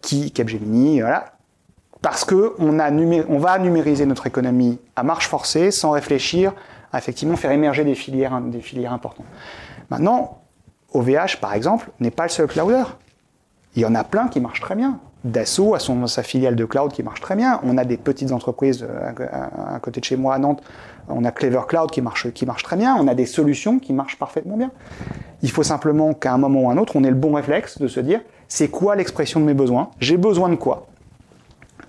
[0.02, 1.34] qui, Capgemini, voilà,
[2.02, 6.54] parce que on, a on va numériser notre économie à marche forcée sans réfléchir
[6.92, 9.26] à effectivement faire émerger des filières, des filières importantes.
[9.90, 10.42] Maintenant,
[10.94, 12.84] OVH, par exemple, n'est pas le seul clouder.
[13.76, 15.00] Il y en a plein qui marchent très bien.
[15.24, 17.60] Dassault a son, sa filiale de cloud qui marche très bien.
[17.64, 18.86] On a des petites entreprises
[19.32, 20.62] à- à côté de chez moi à Nantes.
[21.10, 22.28] On a Clever Cloud qui marche,
[22.64, 22.96] très bien.
[23.00, 24.72] On a des solutions qui marchent parfaitement bien.
[25.42, 27.88] Il faut simplement qu'à un moment ou un autre, on ait le bon réflexe de
[27.88, 29.90] se dire c'est quoi l'expression de mes besoins?
[30.00, 30.88] J'ai besoin de quoi?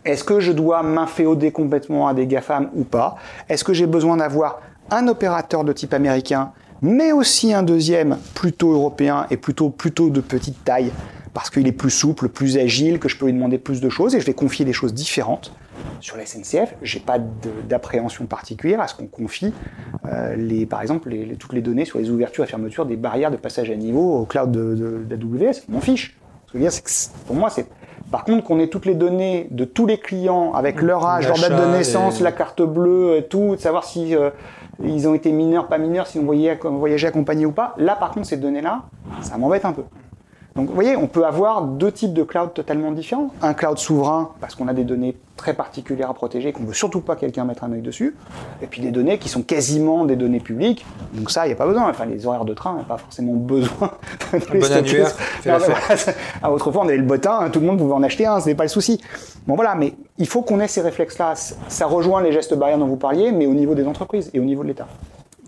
[0.04, 3.16] Est-ce que je dois m'inféoder complètement à des GAFAM ou pas?
[3.48, 4.60] Est-ce que j'ai besoin d'avoir
[4.90, 6.52] un opérateur de type américain,
[6.82, 10.90] mais aussi un deuxième plutôt européen et plutôt, plutôt de petite taille?
[11.32, 14.14] Parce qu'il est plus souple, plus agile, que je peux lui demander plus de choses
[14.14, 15.52] et je vais confier des choses différentes.
[16.01, 17.18] Sur la SNCF, j'ai pas
[17.68, 19.53] d'appréhension particulière à ce qu'on confie,
[20.07, 22.97] euh, les, par exemple, les- les- toutes les données sur les ouvertures et fermetures des
[22.97, 24.51] barrières de passage à niveau au cloud
[25.09, 25.62] d'AWS.
[25.68, 26.16] M'en fiche.
[26.47, 27.66] Ce que je veux dire, c'est que pour moi, c'est
[28.11, 31.37] par contre qu'on ait toutes les données de tous les clients avec leur âge, leur
[31.39, 34.30] date de naissance, la carte bleue, et tout, de savoir si euh,
[34.85, 37.74] ils ont été mineurs, pas mineurs, si on voyait voyagé accompagné ou pas.
[37.78, 38.82] Là, par contre, ces données-là,
[39.22, 39.82] ça m'embête un peu.
[40.57, 43.30] Donc, vous voyez, on peut avoir deux types de cloud totalement différents.
[43.42, 46.74] Un cloud souverain, parce qu'on a des données très particulières à protéger, et qu'on veut
[46.74, 48.14] surtout pas quelqu'un mettre un œil dessus.
[48.62, 50.86] Et puis des données qui sont quasiment des données publiques.
[51.12, 51.90] Donc ça, il n'y a pas besoin.
[51.90, 53.90] Enfin, les horaires de train, il n'y a pas forcément besoin
[54.32, 55.78] de les bon annuaire fait Non, voilà,
[56.42, 58.46] ah, autrefois, on avait le bottin, hein, tout le monde pouvait en acheter un, ce
[58.46, 59.00] n'est pas le souci.
[59.48, 61.34] Bon voilà, mais il faut qu'on ait ces réflexes-là.
[61.34, 64.44] Ça rejoint les gestes barrières dont vous parliez, mais au niveau des entreprises et au
[64.44, 64.86] niveau de l'État.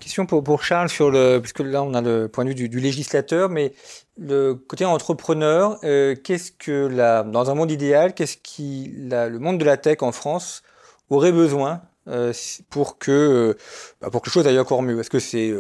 [0.00, 2.68] Question pour, pour Charles sur le, puisque là on a le point de vue du,
[2.68, 3.72] du législateur, mais
[4.18, 9.38] le côté entrepreneur, euh, qu'est-ce que la, dans un monde idéal, qu'est-ce qui la- le
[9.38, 10.62] monde de la tech en France
[11.10, 12.32] aurait besoin euh,
[12.70, 13.54] pour que euh,
[14.00, 14.98] bah, pour que les choses aillent encore mieux?
[15.00, 15.50] Est-ce que c'est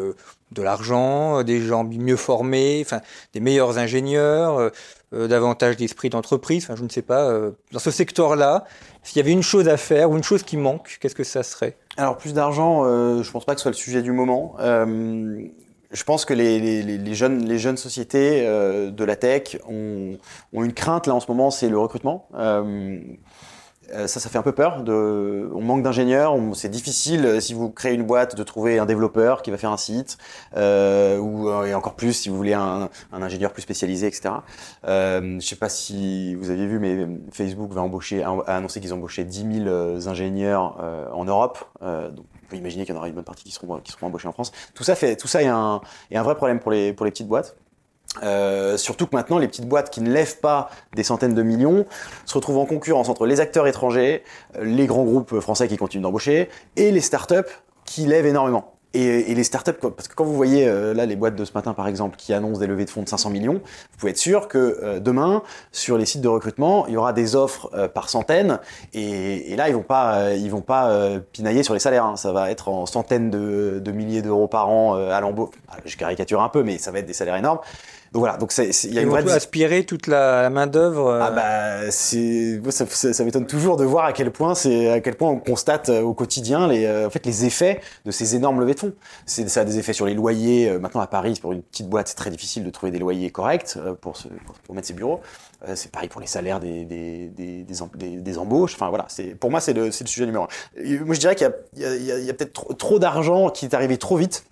[0.52, 3.00] de l'argent, des gens mieux formés, enfin
[3.34, 4.70] des meilleurs ingénieurs,
[5.12, 7.32] davantage d'esprit d'entreprise, enfin je ne sais pas.
[7.72, 8.64] dans ce secteur-là,
[9.02, 11.42] s'il y avait une chose à faire ou une chose qui manque, qu'est-ce que ça
[11.42, 11.76] serait?
[11.96, 14.56] Alors plus d'argent, euh, je pense pas que ce soit le sujet du moment.
[15.96, 20.18] Je pense que les, jeunes, sociétés euh, de la tech ont,
[20.52, 22.28] une crainte là en ce moment, c'est le recrutement.
[22.34, 23.00] Euh,
[24.06, 24.82] ça, ça fait un peu peur.
[24.82, 26.34] De, on manque d'ingénieurs.
[26.34, 29.56] on- C'est difficile euh, si vous créez une boîte de trouver un développeur qui va
[29.58, 30.18] faire un site,
[30.56, 34.34] euh, ou euh, et encore plus si vous voulez un, un ingénieur plus spécialisé, etc.
[34.86, 38.92] Euh, je sais pas si vous aviez vu, mais Facebook va embaucher, a annoncé qu'ils
[38.94, 41.58] embauchaient 10 000 euh, ingénieurs euh, en Europe.
[41.82, 43.92] Euh, donc on peut imaginer qu'il y en aura une bonne partie qui seront, qui
[43.92, 44.52] seront embauchés en France.
[44.74, 45.80] Tout ça fait, tout ça est un,
[46.10, 47.56] est un vrai problème pour les, pour les petites boîtes.
[48.22, 51.86] Euh, surtout que maintenant, les petites boîtes qui ne lèvent pas des centaines de millions
[52.24, 54.22] se retrouvent en concurrence entre les acteurs étrangers,
[54.60, 57.50] les grands groupes français qui continuent d'embaucher et les startups
[57.84, 58.72] qui lèvent énormément.
[58.94, 61.52] Et, et les startups, parce que quand vous voyez euh, là les boîtes de ce
[61.54, 64.16] matin par exemple qui annoncent des levées de fonds de 500 millions, vous pouvez être
[64.16, 67.88] sûr que euh, demain sur les sites de recrutement, il y aura des offres euh,
[67.88, 68.58] par centaines
[68.94, 72.06] et, et là ils vont pas, euh, ils vont pas euh, pinailler sur les salaires.
[72.06, 72.16] hein.
[72.16, 75.50] Ça va être en centaines de, de milliers d'euros par an à l'embauche.
[75.84, 77.58] Je caricature un peu, mais ça va être des salaires énormes.
[78.16, 81.06] Donc voilà, donc c'est- il y a une vraie aspirer toute la main d'œuvre.
[81.08, 84.54] euh, ah bah c'est moi, ça, ça, ça m'étonne toujours de voir à quel point
[84.54, 87.82] c'est à quel point on constate euh, au quotidien les euh, en fait les effets
[88.06, 88.94] de ces énormes levées de fonds.
[89.26, 90.78] C'est ça a des effets sur les loyers.
[90.78, 93.76] Maintenant à Paris pour une petite boîte c'est très difficile de trouver des loyers corrects
[94.00, 95.20] pour se, pour, pour mettre ses bureaux.
[95.74, 98.74] C'est pareil pour les salaires des des des, des, em- des- des embauches.
[98.76, 101.04] Enfin voilà c'est pour moi c'est le c'est le sujet numéro un.
[101.04, 102.32] Moi je dirais qu'il y a il y a, il y a- il y a
[102.34, 104.44] peut-être trop, trop d'argent qui est arrivé trop vite.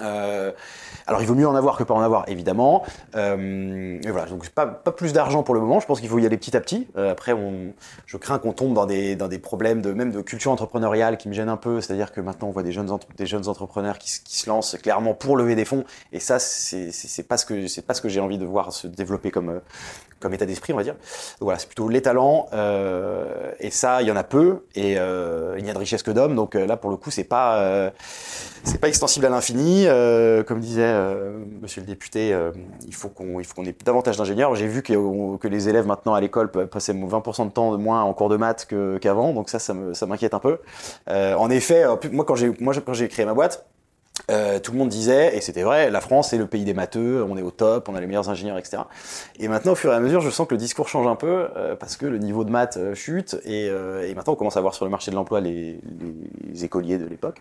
[0.00, 0.52] Euh,
[1.06, 2.84] alors il vaut mieux en avoir que pas en avoir évidemment.
[3.14, 5.80] Euh, et voilà, donc pas, pas plus d'argent pour le moment.
[5.80, 6.88] Je pense qu'il faut y aller petit à petit.
[6.96, 7.72] Euh, après, on,
[8.06, 11.28] je crains qu'on tombe dans des, dans des problèmes de même de culture entrepreneuriale qui
[11.28, 11.80] me gênent un peu.
[11.80, 14.76] C'est-à-dire que maintenant on voit des jeunes, des jeunes entrepreneurs qui, se- qui se lancent
[14.82, 15.84] clairement pour lever des fonds.
[16.12, 18.86] Et ça, c'est pas ce que c'est pas ce que j'ai envie de voir se
[18.86, 19.60] développer comme euh,
[20.20, 20.94] comme état d'esprit, on va dire.
[20.94, 22.48] Donc voilà, c'est plutôt les talents.
[22.52, 24.64] euh, et ça, il y en a peu.
[24.74, 26.34] Et euh, il n'y a de richesse que d'hommes.
[26.34, 27.90] Donc euh, là, pour le coup, c'est pas euh,
[28.64, 29.86] c'est pas extensible à l'infini.
[29.86, 32.36] Euh, comme disait euh, Monsieur le député,
[32.86, 34.54] il faut qu'on qu'on ait davantage d'ingénieurs.
[34.54, 38.02] J'ai vu que, que les élèves maintenant à l'école passer 20% de temps de moins
[38.02, 38.66] en cours de maths
[39.00, 39.32] qu'avant.
[39.32, 40.58] donc ça, ça m'inquiète un peu.
[41.08, 43.66] En effet, moi quand j'ai créé ma boîte.
[44.30, 47.24] Euh, tout le monde disait, et c'était vrai, la France est le pays des matheux,
[47.28, 48.78] on est au top, on a les meilleurs ingénieurs, etc.
[49.38, 51.48] Et maintenant, au fur et à mesure, je sens que le discours change un peu,
[51.56, 54.60] euh, parce que le niveau de maths euh, chute, et, et maintenant on commence à
[54.60, 55.80] voir sur le marché de l'emploi les,
[56.52, 57.40] les écoliers de l'époque.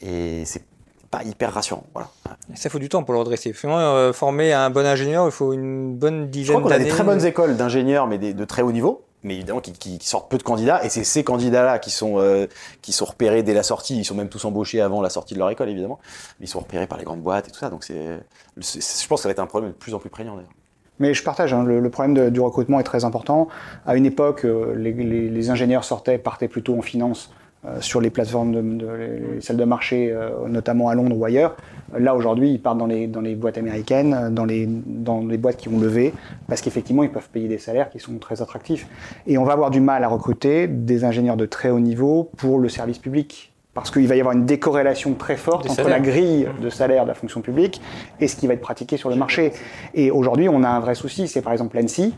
[0.00, 0.62] Et c'est
[1.10, 1.84] pas hyper rassurant.
[1.94, 2.08] Voilà.
[2.54, 3.52] Ça faut du temps pour le redresser.
[3.52, 6.84] Finalement, former un bon ingénieur, il faut une bonne Je dizaine crois qu'on a d'années.
[6.84, 10.30] des très bonnes écoles d'ingénieurs, mais des- de très haut niveau, mais évidemment qui, sortent
[10.30, 12.46] peu de candidats, et c'est ces candidats-là qui sont euh,
[12.82, 13.96] qui sont repérés dès la sortie.
[13.98, 15.98] Ils sont même tous embauchés avant la sortie de leur école, évidemment.
[16.40, 17.70] Ils sont repérés par les grandes boîtes et tout ça.
[17.70, 18.20] Donc c'est,
[18.56, 20.52] je pense que ça va être un problème de plus en plus prégnant d'ailleurs.
[21.00, 23.48] Mais je partage, hein, le, problème du recrutement est très important.
[23.84, 27.32] À une époque, euh, les, les- ingénieurs sortaient, partaient plutôt en finance
[27.80, 31.24] sur les plateformes, de, de- les, les salles de marché, euh, notamment à Londres ou
[31.24, 31.56] ailleurs.
[31.98, 35.38] Là, aujourd'hui, ils partent dans les, dans les boîtes américaines, euh, dans les, dans les
[35.38, 36.12] boîtes qui ont levé,
[36.48, 38.86] parce qu'effectivement, ils peuvent payer des salaires qui sont très attractifs.
[39.26, 42.58] Et on va avoir du mal à recruter des ingénieurs de très haut niveau pour
[42.58, 43.50] le service public.
[43.72, 47.08] Parce qu'il va y avoir une décorrélation très forte entre la grille de salaire de
[47.08, 47.80] la fonction publique
[48.20, 49.52] et ce qui va être pratiqué sur le marché.
[49.94, 52.14] Et aujourd'hui, on a un vrai souci, c'est par exemple l'ANSI,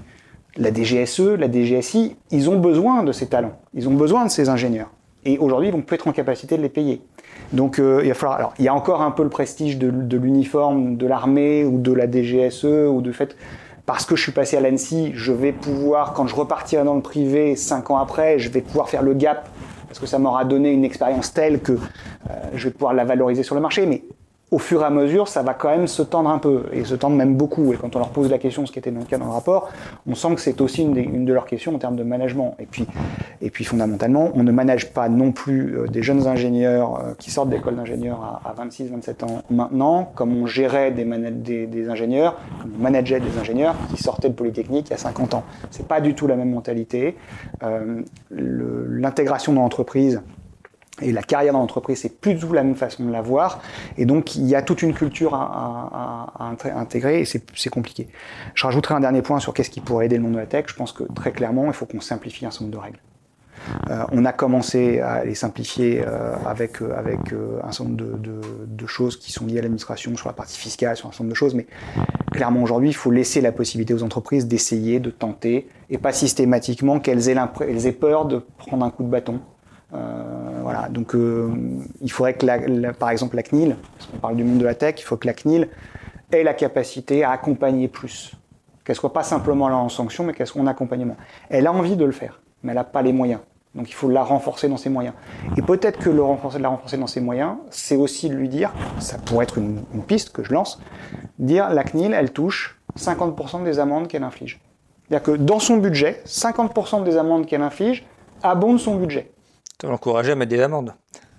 [0.59, 4.51] la DGSE, la DGSI, ils ont besoin de ces talents, ils ont besoin de ces
[4.51, 4.90] ingénieurs.
[5.27, 7.03] Et aujourd'hui, ils vont plus être en capacité de les payer.
[7.53, 8.39] Donc euh, il va falloir.
[8.39, 11.93] Alors, il y a encore un peu le prestige de, l'uniforme de l'armée ou de
[11.93, 13.37] la DGSE ou de fait.
[13.87, 17.03] Parce que je suis passé à l'ANSI, je vais pouvoir, quand je repartirai dans le
[17.03, 19.49] privé cinq ans après, je vais pouvoir faire le gap
[19.89, 21.77] parce que ça m'aura donné une expérience telle que euh,
[22.55, 23.85] je vais pouvoir la valoriser sur le marché.
[23.87, 24.03] Mais
[24.53, 26.94] au fur et à mesure, ça va quand même se tendre un peu, et se
[26.94, 27.72] tendre même beaucoup.
[27.72, 29.70] Et quand on leur pose la question, ce qui était le cas dans le rapport,
[30.07, 32.55] on sent que c'est aussi une, de leurs questions en termes de management.
[32.61, 32.86] Et puis,
[33.42, 37.32] et puis fondamentalement, on ne manage pas non plus euh, des jeunes ingénieurs euh, qui
[37.32, 43.18] sortent d'école d'ingénieurs à, 26-27 ans maintenant, comme on gérait des, ingénieurs, comme on manageait
[43.18, 45.44] des ingénieurs qui sortaient de Polytechnique il y a 50 ans.
[45.70, 47.16] C'est pas du tout la même mentalité.
[47.64, 50.22] Euh, L'intégration dans l'entreprise,
[51.03, 53.61] et la carrière dans l'entreprise, c'est plus du tout la même façon de la voir.
[53.99, 58.09] Et donc, il y a toute une culture à, à- à- intégrer et c'est compliqué.
[58.55, 60.64] Je rajouterai un dernier point sur qu'est-ce qui pourrait aider le monde de la tech.
[60.68, 62.99] Je pense que très clairement, il faut qu'on simplifie un certain nombre de règles.
[63.90, 67.97] Euh, on a commencé à les simplifier euh, avec, euh, avec euh, un certain nombre
[67.97, 71.11] de, de- de choses qui sont liées à l'administration, sur la partie fiscale, sur un
[71.11, 71.66] certain nombre de choses, mais
[72.32, 77.01] clairement aujourd'hui, il faut laisser la possibilité aux entreprises d'essayer, de tenter, et pas systématiquement
[77.01, 77.36] qu'elles aient,
[77.86, 79.40] aient peur de prendre un coup de bâton.
[79.95, 81.49] Euh, voilà, donc euh,
[82.03, 84.74] il faudrait que, la- par exemple, la CNIL, parce qu'on parle du monde de la
[84.74, 85.68] tech, il faut que la CNIL
[86.32, 88.32] ait la capacité à accompagner plus.
[88.84, 91.16] Qu'elle soit pas simplement là en sanction, mais qu'elle soit en accompagnement.
[91.49, 93.41] Elle a envie de le faire, mais elle n'a pas les moyens.
[93.74, 95.14] Donc il faut la renforcer dans ses moyens.
[95.57, 98.72] Et peut-être que le renforcer, la renforcer dans ses moyens, c'est aussi de lui dire,
[98.99, 100.80] ça pourrait être une, une piste que je lance,
[101.39, 104.61] dire la CNIL, elle touche 50% des amendes qu'elle inflige.
[105.09, 108.05] C'est-à-dire que dans son budget, 50% des amendes qu'elle inflige
[108.43, 109.30] abondent son budget.
[109.81, 110.95] Ça va l'encourager à mettre des amendes.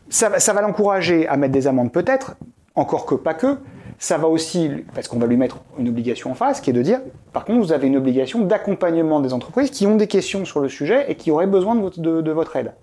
[0.10, 2.36] Ça, va- l'encourager à mettre des amendes peut-être,
[2.76, 3.58] encore que pas que.
[4.00, 6.84] Ça va aussi, parce qu'on va lui mettre une obligation en face, qui est de
[6.84, 7.00] dire,
[7.34, 10.70] par contre, vous avez une obligation d'accompagnement des entreprises qui ont des questions sur le
[10.70, 12.74] sujet et qui auraient besoin de votre, de votre aide.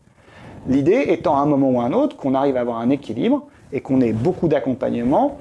[0.67, 3.47] L'idée étant à un moment ou à un autre qu'on arrive à avoir un équilibre
[3.73, 5.39] et qu'on ait beaucoup d'accompagnement,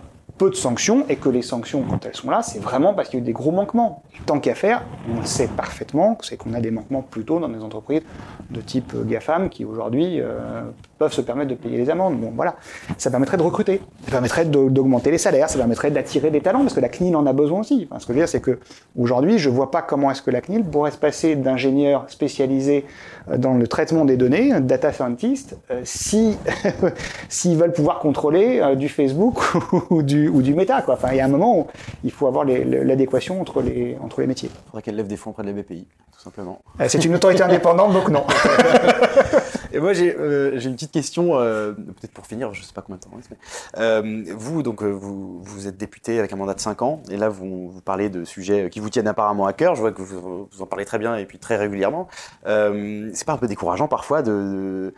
[0.49, 3.21] de sanctions, et que les sanctions, quand elles sont là, c'est vraiment parce qu'il y
[3.21, 4.03] a eu des gros manquements.
[4.25, 7.61] Tant qu'à faire, on le sait parfaitement, c'est qu'on a des manquements plutôt dans des
[7.61, 8.01] entreprises
[8.49, 10.63] de type euh, GAFAM qui aujourd'hui euh,
[10.97, 12.19] peuvent se permettre de payer les amendes.
[12.19, 12.55] Bon, voilà.
[12.97, 16.73] Ça permettrait de recruter, ça permettrait d'augmenter les salaires, ça permettrait d'attirer des talents, parce
[16.73, 17.87] que la CNIL en a besoin aussi.
[17.89, 18.59] Enfin, ce que je veux dire, c'est que
[18.97, 22.85] aujourd'hui, je vois pas comment est-ce que la CNIL pourrait se passer d'ingénieurs spécialisés
[23.29, 26.37] euh, dans le traitement des données, data scientist, euh, si
[27.29, 29.39] s'ils veulent pouvoir contrôler euh, du Facebook
[29.89, 30.81] ou du, ou du Meta.
[30.81, 30.95] Quoi.
[30.95, 31.67] Enfin, il y a un moment où
[32.03, 34.49] il faut avoir l'adéquation entre les, entre les métiers.
[34.53, 36.59] Il faudrait qu'elle lève des fonds auprès de la BPI, tout simplement.
[36.87, 38.25] C'est une autorité indépendante, donc non.
[39.73, 43.03] Et moi, j'ai une petite question, peut-être pour finir, je ne sais pas combien de
[43.03, 43.09] temps.
[43.77, 47.29] Euh, vous, donc, vous, vous êtes député avec un mandat de 5 ans, et là,
[47.29, 49.75] vous, vous parlez de sujets qui vous tiennent apparemment à cœur.
[49.75, 52.07] Je vois que vous, vous en parlez très bien et puis très régulièrement.
[52.45, 54.93] Euh, c'est pas un peu décourageant parfois de,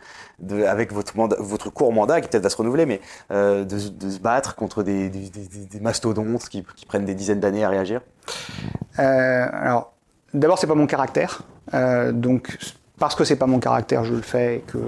[0.66, 3.00] avec votre, court mandat qui peut-être va se renouveler, mais
[3.30, 5.10] euh, de, se battre contre des,
[5.80, 8.00] mastodontes qui, qui, prennent des dizaines d'années à réagir?
[8.98, 9.92] Euh, Alors,
[10.34, 11.42] d'abord, c'est pas mon caractère,
[11.74, 12.58] euh, donc
[12.98, 14.62] parce que c'est pas mon caractère, je le fais.
[14.66, 14.78] que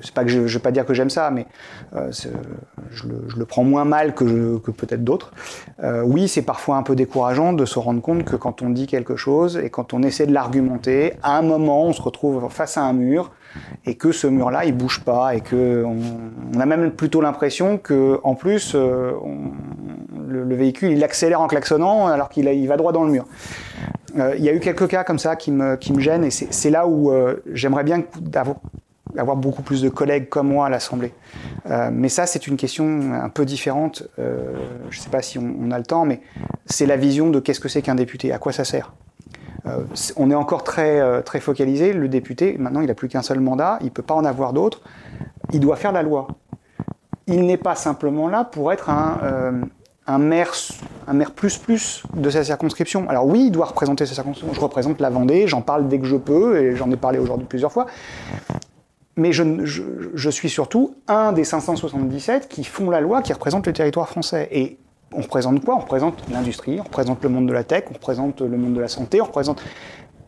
[0.00, 1.46] c'est pas que je, je vais pas dire que j'aime ça, mais
[1.94, 2.10] euh,
[2.90, 5.32] je, le, prends moins mal que, peut-être d'autres.
[5.82, 8.86] Euh, oui, c'est parfois un peu décourageant de se rendre compte que quand on dit
[8.86, 12.76] quelque chose et quand on essaie de l'argumenter, à un moment, on se retrouve face
[12.76, 13.30] à un mur
[13.86, 18.18] et que ce mur-là, il bouge pas et que on, a même plutôt l'impression que,
[18.24, 19.12] en plus, euh,
[20.26, 23.26] le, le, véhicule il accélère en klaxonnant alors qu'il il va droit dans le mur.
[24.16, 26.86] Euh, il y a eu quelques cas comme ça qui me, gênent et c'est là
[26.86, 28.04] où euh, j'aimerais bien
[29.16, 31.12] avoir, beaucoup plus de collègues comme moi à l'Assemblée.
[31.70, 34.08] Euh, mais ça, c'est une question un peu différente.
[34.18, 36.20] Je ne sais pas si on, a le temps, mais
[36.66, 38.92] c'est la vision de qu'est-ce que c'est qu'un député, à quoi ça sert.
[40.16, 41.94] On est encore très, très focalisé.
[41.94, 44.52] Le député, maintenant, il n'a plus qu'un seul mandat, il ne peut pas en avoir
[44.52, 44.82] d'autres.
[45.52, 46.28] Il doit faire la loi.
[47.26, 49.62] Il n'est pas simplement là pour être un
[50.06, 50.52] un maire,
[51.06, 53.08] un maire plus plus de sa circonscription.
[53.08, 54.54] Alors oui, il doit représenter sa circonscription.
[54.54, 57.46] Je représente la Vendée, j'en parle dès que je peux, et j'en ai parlé aujourd'hui
[57.46, 57.86] plusieurs fois.
[59.16, 59.82] Mais je, je,
[60.12, 64.48] je, suis surtout un des 577 qui font la loi, qui représentent le territoire français.
[64.50, 64.78] Et
[65.12, 65.76] on représente quoi?
[65.76, 68.80] On représente l'industrie, on représente le monde de la tech, on représente le monde de
[68.80, 69.62] la santé, on représente...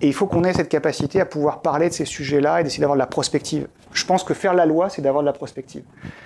[0.03, 2.83] Et il faut qu'on ait cette capacité à pouvoir parler de ces sujets-là et d'essayer
[2.83, 3.67] d'avoir de la prospective.
[3.93, 5.85] Je pense que faire la loi, c'est d'avoir de la prospective.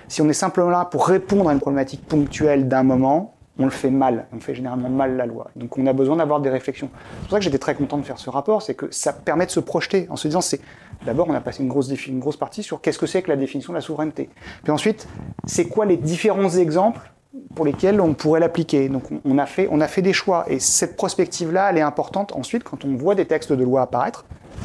[0.08, 3.70] Si on est simplement là pour répondre à une problématique ponctuelle d'un moment, on le
[3.70, 5.50] fait mal, on fait généralement mal la loi.
[5.54, 6.88] Donc on a besoin d'avoir des réflexions.
[6.92, 9.46] C'est pour ça que j'étais très content de faire ce rapport, c'est que ça permet
[9.46, 10.60] de se projeter en se disant, c'est
[11.04, 13.36] d'abord on a passé une grosse, une grosse partie sur qu'est-ce que c'est que la
[13.36, 14.30] définition de la souveraineté.
[14.62, 15.06] Puis ensuite,
[15.44, 17.12] c'est quoi les différents exemples
[17.54, 18.88] pour lesquels on pourrait l'appliquer?
[18.88, 22.32] Donc on a, fait, on a fait des choix et cette prospective-là, elle est importante
[22.34, 24.24] ensuite quand on voit des textes de loi apparaître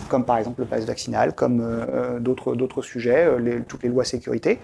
[0.10, 4.60] comme par exemple le pass vaccinal, comme euh, d'autres sujets, euh, toutes les lois sécurité,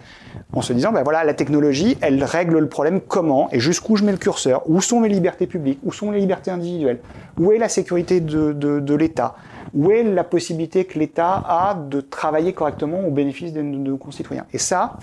[0.53, 4.03] en se disant, ben voilà, la technologie, elle règle le problème comment et jusqu'où je
[4.03, 6.99] mets le curseur, où sont mes libertés publiques, où sont les libertés individuelles,
[7.39, 9.35] où est la sécurité de, de, l'État,
[9.73, 13.97] où est la possibilité que l'État a de travailler correctement au bénéfice de, de nos
[13.97, 14.45] concitoyens.
[14.53, 14.97] Et ça,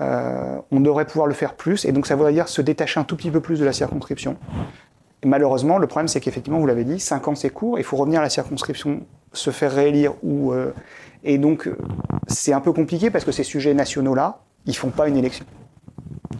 [0.00, 3.04] euh, on devrait pouvoir le faire plus, et donc ça voudrait dire se détacher un
[3.04, 4.36] tout petit peu plus de la circonscription.
[5.24, 8.20] Malheureusement, le problème, c'est qu'effectivement, vous l'avez dit, 5 ans c'est court, il faut revenir
[8.20, 9.02] à la circonscription
[9.32, 10.72] se faire réélire ou euh,
[11.22, 11.68] et donc
[12.26, 15.44] c'est un peu compliqué parce que ces sujets nationaux là, ils font pas une élection.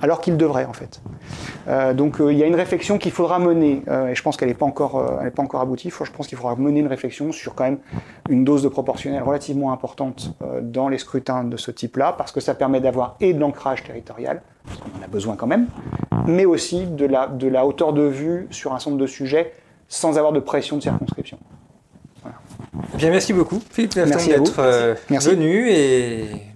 [0.02, 1.02] Alors qu'ils devraient en fait.
[1.68, 4.36] Euh, donc euh, il y a une réflexion qu'il faudra mener euh, et je pense
[4.36, 5.90] qu'elle n'est pas encore, euh, elle n'est pas encore aboutie.
[5.90, 7.78] Faut, je pense qu'il faudra mener une réflexion sur quand même
[8.28, 12.40] une dose de proportionnel relativement importante euh, dans les scrutins de ce type-là parce que
[12.40, 15.66] ça permet d'avoir et de l'ancrage territorial parce qu'on en a besoin quand même,
[16.26, 19.52] mais aussi de la de la hauteur de vue sur un certain nombre de sujets
[19.88, 21.38] sans avoir de pression de circonscription.
[22.94, 26.49] Bien, merci beaucoup, Philippe d'être euh, venu et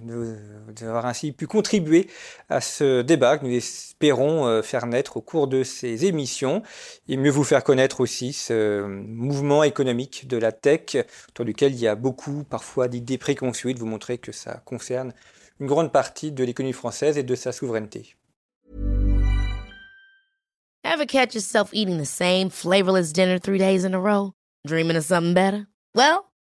[0.75, 2.07] d'avoir ainsi pu contribuer
[2.49, 6.61] à ce débat que nous espérons euh, faire naître au cours de ces émissions
[7.07, 10.97] et mieux vous faire connaître aussi ce mouvement économique de la tech
[11.29, 14.61] autour duquel il y a beaucoup parfois d'idées préconçues et de vous montrer que ça
[14.65, 15.13] concerne
[15.59, 18.15] une grande partie de l'économie française et de sa souveraineté.
[20.83, 24.33] Ever catch yourself eating the same flavorless dinner three days in a row?
[24.65, 25.67] Dreaming of something better?
[25.93, 26.31] Well,